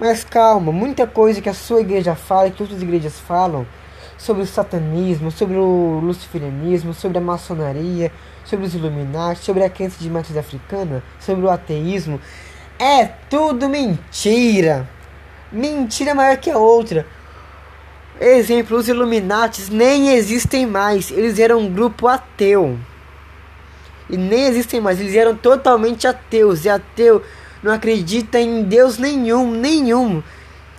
Mas 0.00 0.24
calma, 0.24 0.72
muita 0.72 1.06
coisa 1.06 1.40
que 1.40 1.48
a 1.48 1.54
sua 1.54 1.80
igreja 1.80 2.16
fala, 2.16 2.50
que 2.50 2.60
outras 2.60 2.82
igrejas 2.82 3.20
falam, 3.20 3.64
sobre 4.24 4.42
o 4.42 4.46
satanismo, 4.46 5.30
sobre 5.30 5.58
o 5.58 6.00
luciferianismo, 6.02 6.94
sobre 6.94 7.18
a 7.18 7.20
maçonaria, 7.20 8.10
sobre 8.42 8.64
os 8.64 8.74
Illuminati, 8.74 9.44
sobre 9.44 9.62
a 9.62 9.68
crença 9.68 9.96
de 10.00 10.08
matriz 10.08 10.34
africana, 10.34 11.02
sobre 11.20 11.44
o 11.44 11.50
ateísmo, 11.50 12.18
é 12.78 13.04
tudo 13.04 13.68
mentira. 13.68 14.88
Mentira 15.52 16.14
maior 16.14 16.38
que 16.38 16.50
a 16.50 16.56
outra. 16.56 17.06
Exemplo, 18.18 18.78
os 18.78 18.88
Illuminates 18.88 19.68
nem 19.68 20.14
existem 20.14 20.64
mais. 20.64 21.10
Eles 21.10 21.38
eram 21.38 21.58
um 21.58 21.70
grupo 21.70 22.08
ateu. 22.08 22.78
E 24.08 24.16
nem 24.16 24.46
existem 24.46 24.80
mais. 24.80 25.00
Eles 25.00 25.14
eram 25.14 25.36
totalmente 25.36 26.06
ateus. 26.06 26.64
E 26.64 26.70
ateu 26.70 27.22
não 27.62 27.72
acredita 27.72 28.40
em 28.40 28.62
Deus 28.62 28.96
nenhum, 28.96 29.50
nenhum. 29.50 30.22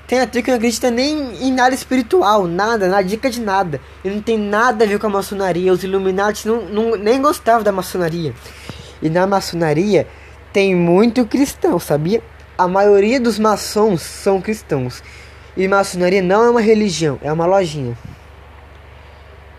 Tem 0.07 0.19
ateu 0.19 0.43
que 0.43 0.51
não 0.51 0.57
acredita 0.57 0.91
nem 0.91 1.47
em 1.47 1.51
nada 1.51 1.73
espiritual, 1.73 2.45
nada, 2.45 2.87
na 2.87 3.01
dica 3.01 3.29
de 3.29 3.41
nada. 3.41 3.81
E 4.03 4.09
não 4.09 4.21
tem 4.21 4.37
nada 4.37 4.85
a 4.85 4.87
ver 4.87 4.99
com 4.99 5.07
a 5.07 5.09
maçonaria. 5.09 5.73
Os 5.73 5.83
Illuminati 5.83 6.47
não, 6.47 6.61
não, 6.61 6.95
nem 6.95 7.19
gostavam 7.19 7.63
da 7.63 7.71
maçonaria. 7.71 8.33
E 9.01 9.09
na 9.09 9.25
maçonaria 9.25 10.07
tem 10.53 10.75
muito 10.75 11.25
cristão, 11.25 11.79
sabia? 11.79 12.21
A 12.55 12.67
maioria 12.67 13.19
dos 13.19 13.39
maçons 13.39 14.01
são 14.01 14.39
cristãos. 14.39 15.01
E 15.57 15.67
maçonaria 15.67 16.21
não 16.21 16.43
é 16.43 16.49
uma 16.49 16.61
religião, 16.61 17.19
é 17.23 17.33
uma 17.33 17.45
lojinha. 17.45 17.97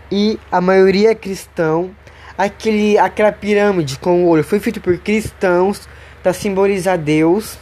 E 0.09 0.39
a 0.49 0.61
maioria 0.61 1.11
é 1.11 1.15
cristão. 1.15 1.91
Aquele, 2.37 2.97
aquela 2.97 3.31
pirâmide 3.31 3.99
com 3.99 4.23
o 4.23 4.27
olho 4.27 4.43
foi 4.43 4.59
feito 4.59 4.79
por 4.79 4.97
cristãos 4.97 5.89
para 6.23 6.33
simbolizar 6.33 6.97
Deus. 6.97 7.57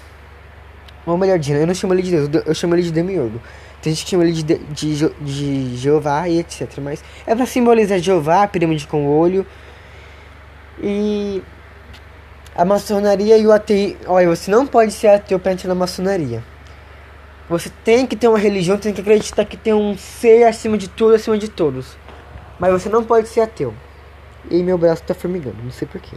Ou 1.06 1.18
melhor 1.18 1.38
dizendo, 1.38 1.60
eu 1.60 1.68
não 1.68 1.74
chamo 1.74 1.94
ele 1.94 2.02
de 2.02 2.12
Deus, 2.12 2.46
eu 2.46 2.56
chamo 2.56 2.76
ele 2.76 2.84
de 2.84 2.92
Demiurgo. 2.92 3.40
Tem 3.82 3.94
gente 3.94 4.06
que 4.06 4.12
chama 4.12 4.24
ele 4.24 4.34
de, 4.34 4.44
de, 4.44 4.96
de, 4.96 5.10
de 5.22 5.78
Jeová 5.78 6.28
e 6.28 6.40
etc. 6.40 6.80
Mas 6.82 7.04
é 7.28 7.36
para 7.36 7.46
simbolizar 7.46 8.00
Jeová, 8.00 8.44
a 8.44 8.48
pirâmide 8.48 8.88
com 8.88 9.06
o 9.06 9.18
olho. 9.18 9.46
E 10.82 11.44
a 12.56 12.66
maçonaria 12.66 13.38
e 13.38 13.46
o 13.46 13.52
ateu. 13.52 13.96
Olha, 14.08 14.28
você 14.28 14.50
não 14.50 14.66
pode 14.66 14.92
ser 14.92 15.08
ateu 15.10 15.38
para 15.40 15.52
entrar 15.52 15.68
na 15.68 15.76
maçonaria. 15.76 16.44
Você 17.48 17.70
tem 17.84 18.08
que 18.08 18.16
ter 18.16 18.28
uma 18.28 18.40
religião, 18.40 18.76
tem 18.76 18.92
que 18.92 19.02
acreditar 19.02 19.46
que 19.46 19.56
tem 19.56 19.74
um 19.74 19.96
ser 19.96 20.46
acima 20.46 20.78
de 20.80 20.88
tudo, 20.88 21.14
acima 21.14 21.38
de 21.38 21.48
todos. 21.48 21.96
Mas 22.60 22.72
você 22.72 22.90
não 22.90 23.04
pode 23.04 23.28
ser 23.28 23.42
ateu. 23.42 23.72
E 24.50 24.64
meu 24.64 24.78
braço 24.78 25.04
tá 25.04 25.14
formigando, 25.14 25.58
não 25.64 25.72
sei 25.72 25.88
porquê. 25.88 26.16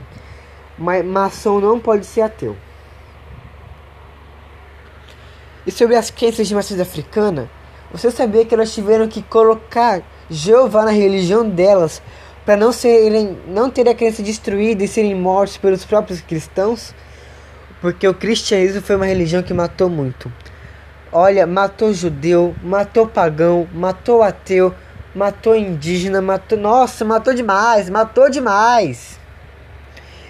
Mas 0.79 1.05
maçom 1.05 1.61
não 1.61 1.79
pode 1.79 2.07
ser 2.07 2.22
ateu. 2.22 2.57
E 5.69 5.71
sobre 5.71 5.97
as 5.97 6.11
crenças 6.11 6.49
de 6.49 6.55
matriz 6.55 6.81
africana, 6.81 7.47
você 7.93 8.11
sabia 8.11 8.43
que 8.43 8.55
elas 8.55 8.73
tiveram 8.73 9.07
que 9.07 9.21
colocar 9.21 10.01
Jeová 10.31 10.87
na 10.87 10.91
religião 10.91 11.47
delas 11.47 12.01
para 12.47 12.57
não 12.57 12.73
serem, 12.73 13.37
não 13.47 13.69
terem 13.69 13.93
a 13.93 13.95
crença 13.95 14.23
destruída 14.23 14.83
e 14.83 14.89
serem 14.89 15.15
mortos 15.15 15.59
pelos 15.59 15.85
próprios 15.85 16.23
cristãos? 16.23 16.95
Porque 17.83 18.09
o 18.09 18.15
cristianismo 18.15 18.81
foi 18.81 18.97
uma 18.97 19.05
religião 19.05 19.43
que 19.43 19.53
matou 19.53 19.91
muito. 19.91 20.33
Olha, 21.13 21.47
matou 21.47 21.93
judeu, 21.93 22.57
matou 22.63 23.07
pagão, 23.07 23.69
matou 23.71 24.23
ateu, 24.23 24.75
matou 25.15 25.55
indígena, 25.55 26.23
matou. 26.23 26.57
Nossa, 26.57 27.05
matou 27.05 27.35
demais, 27.35 27.91
matou 27.91 28.31
demais. 28.31 29.21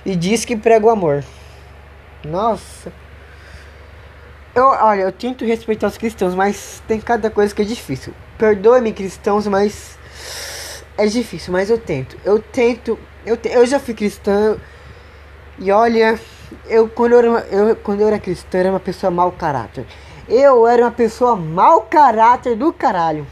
E 0.05 0.17
diz 0.17 0.45
que 0.45 0.57
prega 0.57 0.85
o 0.85 0.91
amor. 0.91 1.23
Nossa. 2.25 2.93
Eu, 4.59 4.71
olha, 4.71 5.03
eu 5.03 5.13
tento 5.13 5.45
respeitar 5.45 5.87
os 5.87 5.97
cristãos, 5.97 6.35
mas 6.35 6.83
tem 6.89 7.01
cada 7.01 7.31
coisa 7.31 7.55
que 7.55 7.63
é 7.63 7.65
difícil. 7.65 8.13
Perdoe-me, 8.37 8.93
cristãos, 8.93 9.47
mas 9.47 9.97
é 10.97 11.07
difícil, 11.07 11.53
mas 11.53 11.71
eu 11.71 11.79
tento. 11.79 12.19
Eu 12.25 12.41
tento. 12.41 12.99
Eu, 13.25 13.37
te, 13.37 13.49
eu 13.51 13.65
já 13.65 13.79
fui 13.79 13.95
cristão. 13.95 14.59
E 15.61 15.71
olha, 15.71 16.19
eu 16.67 16.89
quando 16.89 17.13
eu, 17.13 17.19
era, 17.21 17.47
eu 17.53 17.77
quando 17.77 18.01
eu 18.01 18.09
era 18.09 18.19
cristão, 18.19 18.59
eu 18.59 18.67
era 18.67 18.73
uma 18.73 18.81
pessoa 18.81 19.13
mau 19.13 19.31
caráter. 19.31 19.87
Eu 20.29 20.67
era 20.67 20.83
uma 20.83 20.91
pessoa 20.91 21.37
mau 21.37 21.83
caráter 21.83 22.57
do 22.57 22.73
caralho. 22.73 23.25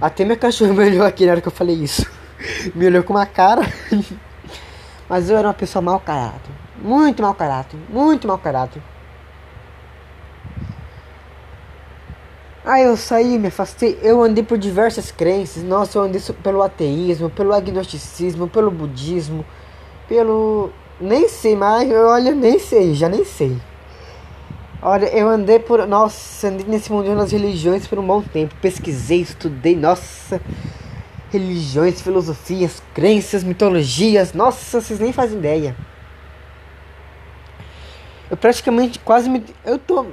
Até 0.00 0.24
minha 0.24 0.38
cachorra 0.38 0.72
me 0.72 0.82
olhou 0.82 1.04
aqui 1.04 1.26
na 1.26 1.32
hora 1.32 1.42
que 1.42 1.48
eu 1.48 1.52
falei 1.52 1.76
isso. 1.76 2.10
me 2.74 2.86
olhou 2.86 3.02
com 3.02 3.12
uma 3.12 3.26
cara. 3.26 3.60
Mas 5.10 5.28
eu 5.28 5.36
era 5.36 5.46
uma 5.46 5.52
pessoa 5.52 5.82
mau 5.82 6.00
caráter. 6.00 6.54
Muito 6.78 7.22
mau 7.22 7.34
caráter. 7.34 7.78
Muito 7.90 8.26
mau 8.26 8.38
caráter. 8.38 8.95
Aí 12.66 12.82
eu 12.82 12.96
saí, 12.96 13.38
me 13.38 13.46
afastei. 13.46 13.96
Eu 14.02 14.20
andei 14.20 14.42
por 14.42 14.58
diversas 14.58 15.12
crenças. 15.12 15.62
Nossa, 15.62 15.98
eu 15.98 16.02
andei 16.02 16.20
pelo 16.42 16.60
ateísmo, 16.62 17.30
pelo 17.30 17.52
agnosticismo, 17.52 18.48
pelo 18.48 18.72
budismo, 18.72 19.46
pelo. 20.08 20.72
Nem 21.00 21.28
sei 21.28 21.54
mais. 21.54 21.88
Olha, 21.92 22.34
nem 22.34 22.58
sei, 22.58 22.92
já 22.92 23.08
nem 23.08 23.24
sei. 23.24 23.56
Olha, 24.82 25.06
eu 25.06 25.28
andei 25.28 25.60
por. 25.60 25.86
Nossa, 25.86 26.48
andei 26.48 26.66
nesse 26.66 26.90
mundo 26.90 27.14
das 27.14 27.30
religiões 27.30 27.86
por 27.86 28.00
um 28.00 28.06
bom 28.06 28.20
tempo. 28.20 28.52
Pesquisei, 28.60 29.20
estudei. 29.20 29.76
Nossa. 29.76 30.40
Religiões, 31.30 32.00
filosofias, 32.00 32.82
crenças, 32.92 33.44
mitologias. 33.44 34.32
Nossa, 34.32 34.80
vocês 34.80 34.98
nem 34.98 35.12
fazem 35.12 35.38
ideia. 35.38 35.76
Eu 38.28 38.36
praticamente 38.36 38.98
quase 38.98 39.30
me. 39.30 39.44
Eu 39.64 39.78
tô 39.78 40.04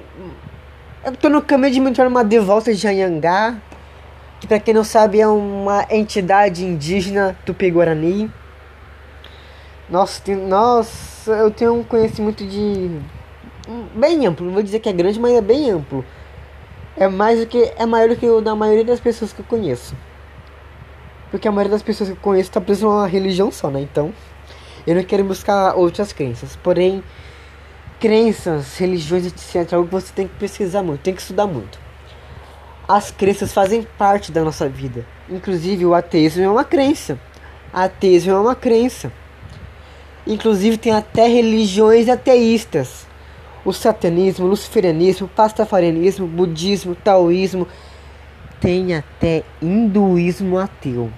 eu 1.05 1.15
tô 1.15 1.29
no 1.29 1.41
caminho 1.41 1.73
de 1.73 1.79
me 1.79 1.91
tornar 1.91 2.09
uma 2.09 2.23
devota 2.23 2.73
de 2.73 2.87
Anhangá, 2.87 3.57
que 4.39 4.47
para 4.47 4.59
quem 4.59 4.73
não 4.73 4.83
sabe 4.83 5.19
é 5.19 5.27
uma 5.27 5.85
entidade 5.89 6.63
indígena 6.63 7.37
tupi-guarani. 7.45 8.31
Nossa, 9.89 10.21
tem, 10.21 10.35
nossa, 10.35 11.31
eu 11.31 11.51
tenho 11.51 11.73
um 11.73 11.83
conhecimento 11.83 12.45
de 12.45 12.99
bem 13.95 14.25
amplo, 14.25 14.45
não 14.45 14.53
vou 14.53 14.63
dizer 14.63 14.79
que 14.79 14.87
é 14.87 14.93
grande, 14.93 15.19
mas 15.19 15.33
é 15.33 15.41
bem 15.41 15.69
amplo. 15.71 16.05
É 16.95 17.07
mais 17.07 17.39
do 17.39 17.47
que 17.47 17.73
é 17.75 17.85
maior 17.85 18.09
do 18.09 18.15
que 18.15 18.25
o 18.25 18.39
da 18.39 18.55
maioria 18.55 18.85
das 18.85 18.99
pessoas 18.99 19.33
que 19.33 19.41
eu 19.41 19.45
conheço. 19.45 19.95
Porque 21.29 21.47
a 21.47 21.51
maioria 21.51 21.71
das 21.71 21.81
pessoas 21.81 22.09
que 22.09 22.15
eu 22.15 22.21
conheço 22.21 22.49
está 22.49 22.61
presa 22.61 22.87
uma 22.87 23.07
religião 23.07 23.51
só, 23.51 23.69
né? 23.69 23.81
Então, 23.81 24.13
eu 24.85 24.95
não 24.95 25.03
quero 25.03 25.23
buscar 25.23 25.75
outras 25.75 26.13
crenças. 26.13 26.55
Porém, 26.55 27.03
crenças, 28.03 28.77
religiões, 28.77 29.25
etc. 29.25 29.71
É 29.71 29.75
algo 29.75 29.87
que 29.87 29.93
você 29.93 30.11
tem 30.13 30.27
que 30.27 30.35
pesquisar 30.35 30.83
muito, 30.83 30.99
tem 30.99 31.15
que 31.15 31.21
estudar 31.21 31.47
muito. 31.47 31.79
As 32.85 33.11
crenças 33.11 33.53
fazem 33.53 33.87
parte 33.97 34.29
da 34.29 34.43
nossa 34.43 34.67
vida. 34.67 35.05
Inclusive 35.29 35.85
o 35.85 35.93
ateísmo 35.93 36.43
é 36.43 36.49
uma 36.49 36.65
crença. 36.65 37.17
Ateísmo 37.71 38.33
é 38.33 38.37
uma 38.37 38.55
crença. 38.55 39.09
Inclusive 40.27 40.75
tem 40.75 40.91
até 40.91 41.27
religiões 41.27 42.09
ateístas. 42.09 43.07
O 43.63 43.71
satanismo, 43.71 44.47
o 44.47 44.49
luciferianismo, 44.49 45.29
pastafarianismo, 45.29 46.27
budismo, 46.27 46.95
taoísmo, 46.95 47.65
tem 48.59 48.95
até 48.95 49.43
hinduísmo 49.61 50.57
ateu. 50.57 51.09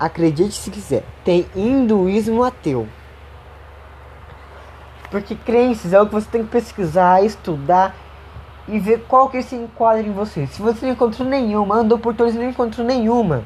Acredite 0.00 0.54
se 0.54 0.70
quiser, 0.70 1.04
tem 1.22 1.44
hinduísmo 1.54 2.42
ateu. 2.42 2.88
Porque 5.10 5.34
crenças 5.34 5.92
é 5.92 6.00
o 6.00 6.06
que 6.06 6.12
você 6.12 6.28
tem 6.30 6.44
que 6.44 6.50
pesquisar, 6.50 7.24
estudar 7.24 7.94
e 8.66 8.78
ver 8.78 9.04
qual 9.08 9.28
que 9.30 9.42
se 9.42 9.56
enquadra 9.56 10.02
em 10.02 10.12
você. 10.12 10.46
Se 10.46 10.60
você 10.60 10.86
não 10.86 10.92
encontrou 10.92 11.26
nenhuma, 11.26 11.76
andou 11.76 11.98
por 11.98 12.14
todos 12.14 12.34
e 12.34 12.38
não 12.38 12.50
encontrou 12.50 12.86
nenhuma, 12.86 13.44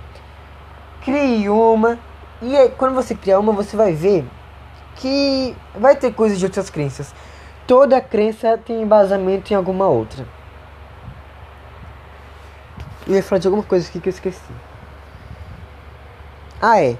crie 1.04 1.48
uma. 1.48 1.98
E 2.40 2.56
aí, 2.56 2.70
quando 2.70 2.94
você 2.94 3.14
criar 3.14 3.38
uma, 3.38 3.52
você 3.52 3.76
vai 3.76 3.92
ver 3.92 4.26
que 4.96 5.56
vai 5.74 5.96
ter 5.96 6.12
coisas 6.12 6.38
de 6.38 6.44
outras 6.44 6.68
crenças. 6.68 7.14
Toda 7.66 8.00
crença 8.00 8.58
tem 8.58 8.82
embasamento 8.82 9.52
em 9.52 9.56
alguma 9.56 9.86
outra. 9.86 10.26
Eu 13.06 13.14
ia 13.14 13.22
falar 13.22 13.38
de 13.38 13.46
alguma 13.46 13.62
coisa 13.62 13.88
aqui 13.88 14.00
que 14.00 14.08
eu 14.08 14.12
esqueci. 14.12 14.40
Ah, 16.60 16.80
é. 16.80 16.96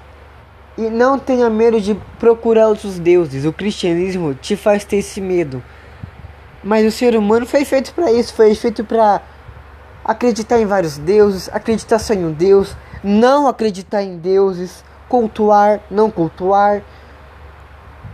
E 0.77 0.89
não 0.89 1.19
tenha 1.19 1.49
medo 1.49 1.79
de 1.79 1.95
procurar 2.17 2.67
outros 2.67 2.97
deuses. 2.97 3.45
O 3.45 3.53
cristianismo 3.53 4.33
te 4.33 4.55
faz 4.55 4.83
ter 4.83 4.97
esse 4.97 5.21
medo. 5.21 5.63
Mas 6.63 6.85
o 6.85 6.91
ser 6.91 7.15
humano 7.15 7.45
foi 7.45 7.65
feito 7.65 7.93
para 7.93 8.11
isso, 8.11 8.33
foi 8.33 8.55
feito 8.55 8.83
para 8.83 9.21
acreditar 10.03 10.59
em 10.59 10.65
vários 10.65 10.97
deuses, 10.97 11.49
acreditar 11.51 11.99
só 11.99 12.13
em 12.13 12.25
um 12.25 12.31
deus, 12.31 12.75
não 13.03 13.47
acreditar 13.47 14.01
em 14.01 14.17
deuses, 14.17 14.83
cultuar, 15.07 15.81
não 15.91 16.09
cultuar. 16.09 16.81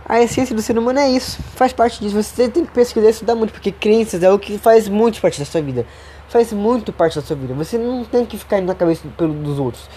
A 0.04 0.20
essência 0.20 0.54
do 0.54 0.60
ser 0.60 0.76
humano 0.76 0.98
é 0.98 1.08
isso, 1.08 1.40
faz 1.54 1.72
parte 1.72 2.00
disso. 2.00 2.20
Você 2.20 2.48
tem 2.48 2.64
que 2.64 2.72
pesquisar 2.72 3.06
e 3.06 3.10
estudar 3.10 3.36
muito, 3.36 3.52
porque 3.52 3.70
crenças 3.70 4.22
é 4.22 4.30
o 4.30 4.38
que 4.38 4.58
faz 4.58 4.88
muito 4.88 5.20
parte 5.20 5.38
da 5.38 5.44
sua 5.44 5.62
vida. 5.62 5.86
Faz 6.28 6.52
muito 6.52 6.92
parte 6.92 7.16
da 7.16 7.22
sua 7.22 7.36
vida. 7.36 7.54
Você 7.54 7.78
não 7.78 8.04
tem 8.04 8.26
que 8.26 8.36
ficar 8.36 8.58
indo 8.58 8.66
na 8.66 8.74
cabeça 8.74 9.02
dos 9.16 9.58
outros. 9.58 9.88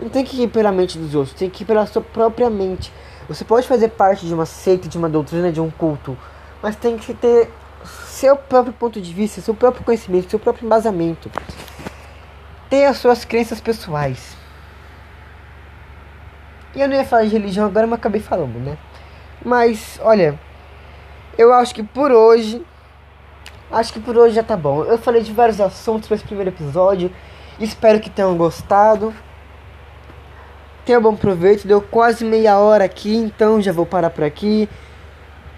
Não 0.00 0.08
tem 0.08 0.24
que 0.24 0.42
ir 0.42 0.48
pela 0.48 0.72
mente 0.72 0.98
dos 0.98 1.14
outros, 1.14 1.36
tem 1.36 1.50
que 1.50 1.62
ir 1.62 1.66
pela 1.66 1.84
sua 1.86 2.00
própria 2.00 2.48
mente. 2.48 2.92
Você 3.28 3.44
pode 3.44 3.68
fazer 3.68 3.90
parte 3.90 4.26
de 4.26 4.32
uma 4.32 4.46
seita, 4.46 4.88
de 4.88 4.96
uma 4.96 5.08
doutrina, 5.08 5.52
de 5.52 5.60
um 5.60 5.70
culto, 5.70 6.16
mas 6.62 6.74
tem 6.74 6.96
que 6.96 7.14
ter 7.14 7.50
seu 8.06 8.36
próprio 8.36 8.72
ponto 8.72 9.00
de 9.00 9.12
vista, 9.12 9.40
seu 9.40 9.54
próprio 9.54 9.84
conhecimento, 9.84 10.30
seu 10.30 10.38
próprio 10.38 10.66
embasamento. 10.66 11.30
Ter 12.68 12.86
as 12.86 12.96
suas 12.98 13.24
crenças 13.24 13.60
pessoais. 13.60 14.36
E 16.74 16.80
eu 16.80 16.88
não 16.88 16.96
ia 16.96 17.04
falar 17.04 17.24
de 17.24 17.28
religião 17.28 17.66
agora, 17.66 17.86
mas 17.86 17.98
acabei 17.98 18.20
falando, 18.20 18.58
né? 18.58 18.78
Mas, 19.44 19.98
olha, 20.02 20.38
eu 21.36 21.52
acho 21.52 21.74
que 21.74 21.82
por 21.82 22.12
hoje. 22.12 22.64
Acho 23.70 23.92
que 23.92 24.00
por 24.00 24.16
hoje 24.16 24.34
já 24.34 24.42
tá 24.42 24.56
bom. 24.56 24.84
Eu 24.84 24.98
falei 24.98 25.22
de 25.22 25.32
vários 25.32 25.60
assuntos 25.60 26.08
para 26.08 26.16
esse 26.16 26.24
primeiro 26.24 26.50
episódio. 26.50 27.10
Espero 27.58 28.00
que 28.00 28.10
tenham 28.10 28.36
gostado. 28.36 29.14
Tenha 30.84 30.98
bom 30.98 31.14
proveito, 31.14 31.68
deu 31.68 31.80
quase 31.80 32.24
meia 32.24 32.58
hora 32.58 32.84
aqui, 32.84 33.14
então 33.14 33.60
já 33.60 33.72
vou 33.72 33.84
parar 33.84 34.10
por 34.10 34.24
aqui. 34.24 34.68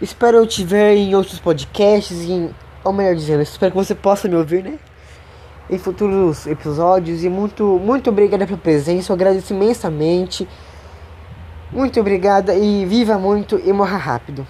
Espero 0.01 0.39
eu 0.39 0.47
te 0.47 0.65
ver 0.65 0.97
em 0.97 1.15
outros 1.15 1.39
podcasts, 1.39 2.29
em, 2.29 2.51
ou 2.83 2.93
melhor 2.93 3.15
dizendo, 3.15 3.43
espero 3.43 3.71
que 3.71 3.79
você 3.79 3.95
possa 3.95 4.27
me 4.27 4.35
ouvir, 4.35 4.65
né? 4.65 4.79
Em 5.71 5.79
futuros 5.79 6.47
episódios. 6.47 7.23
E 7.23 7.29
muito, 7.29 7.79
muito 7.79 8.11
obrigada 8.11 8.47
pela 8.47 8.59
presença, 8.59 9.13
eu 9.13 9.15
agradeço 9.15 9.55
imensamente. 9.55 10.49
Muito 11.71 11.99
obrigada 12.01 12.55
e 12.55 12.85
viva 12.85 13.17
muito 13.17 13.61
e 13.65 13.73
morra 13.73 13.97
rápido. 13.97 14.47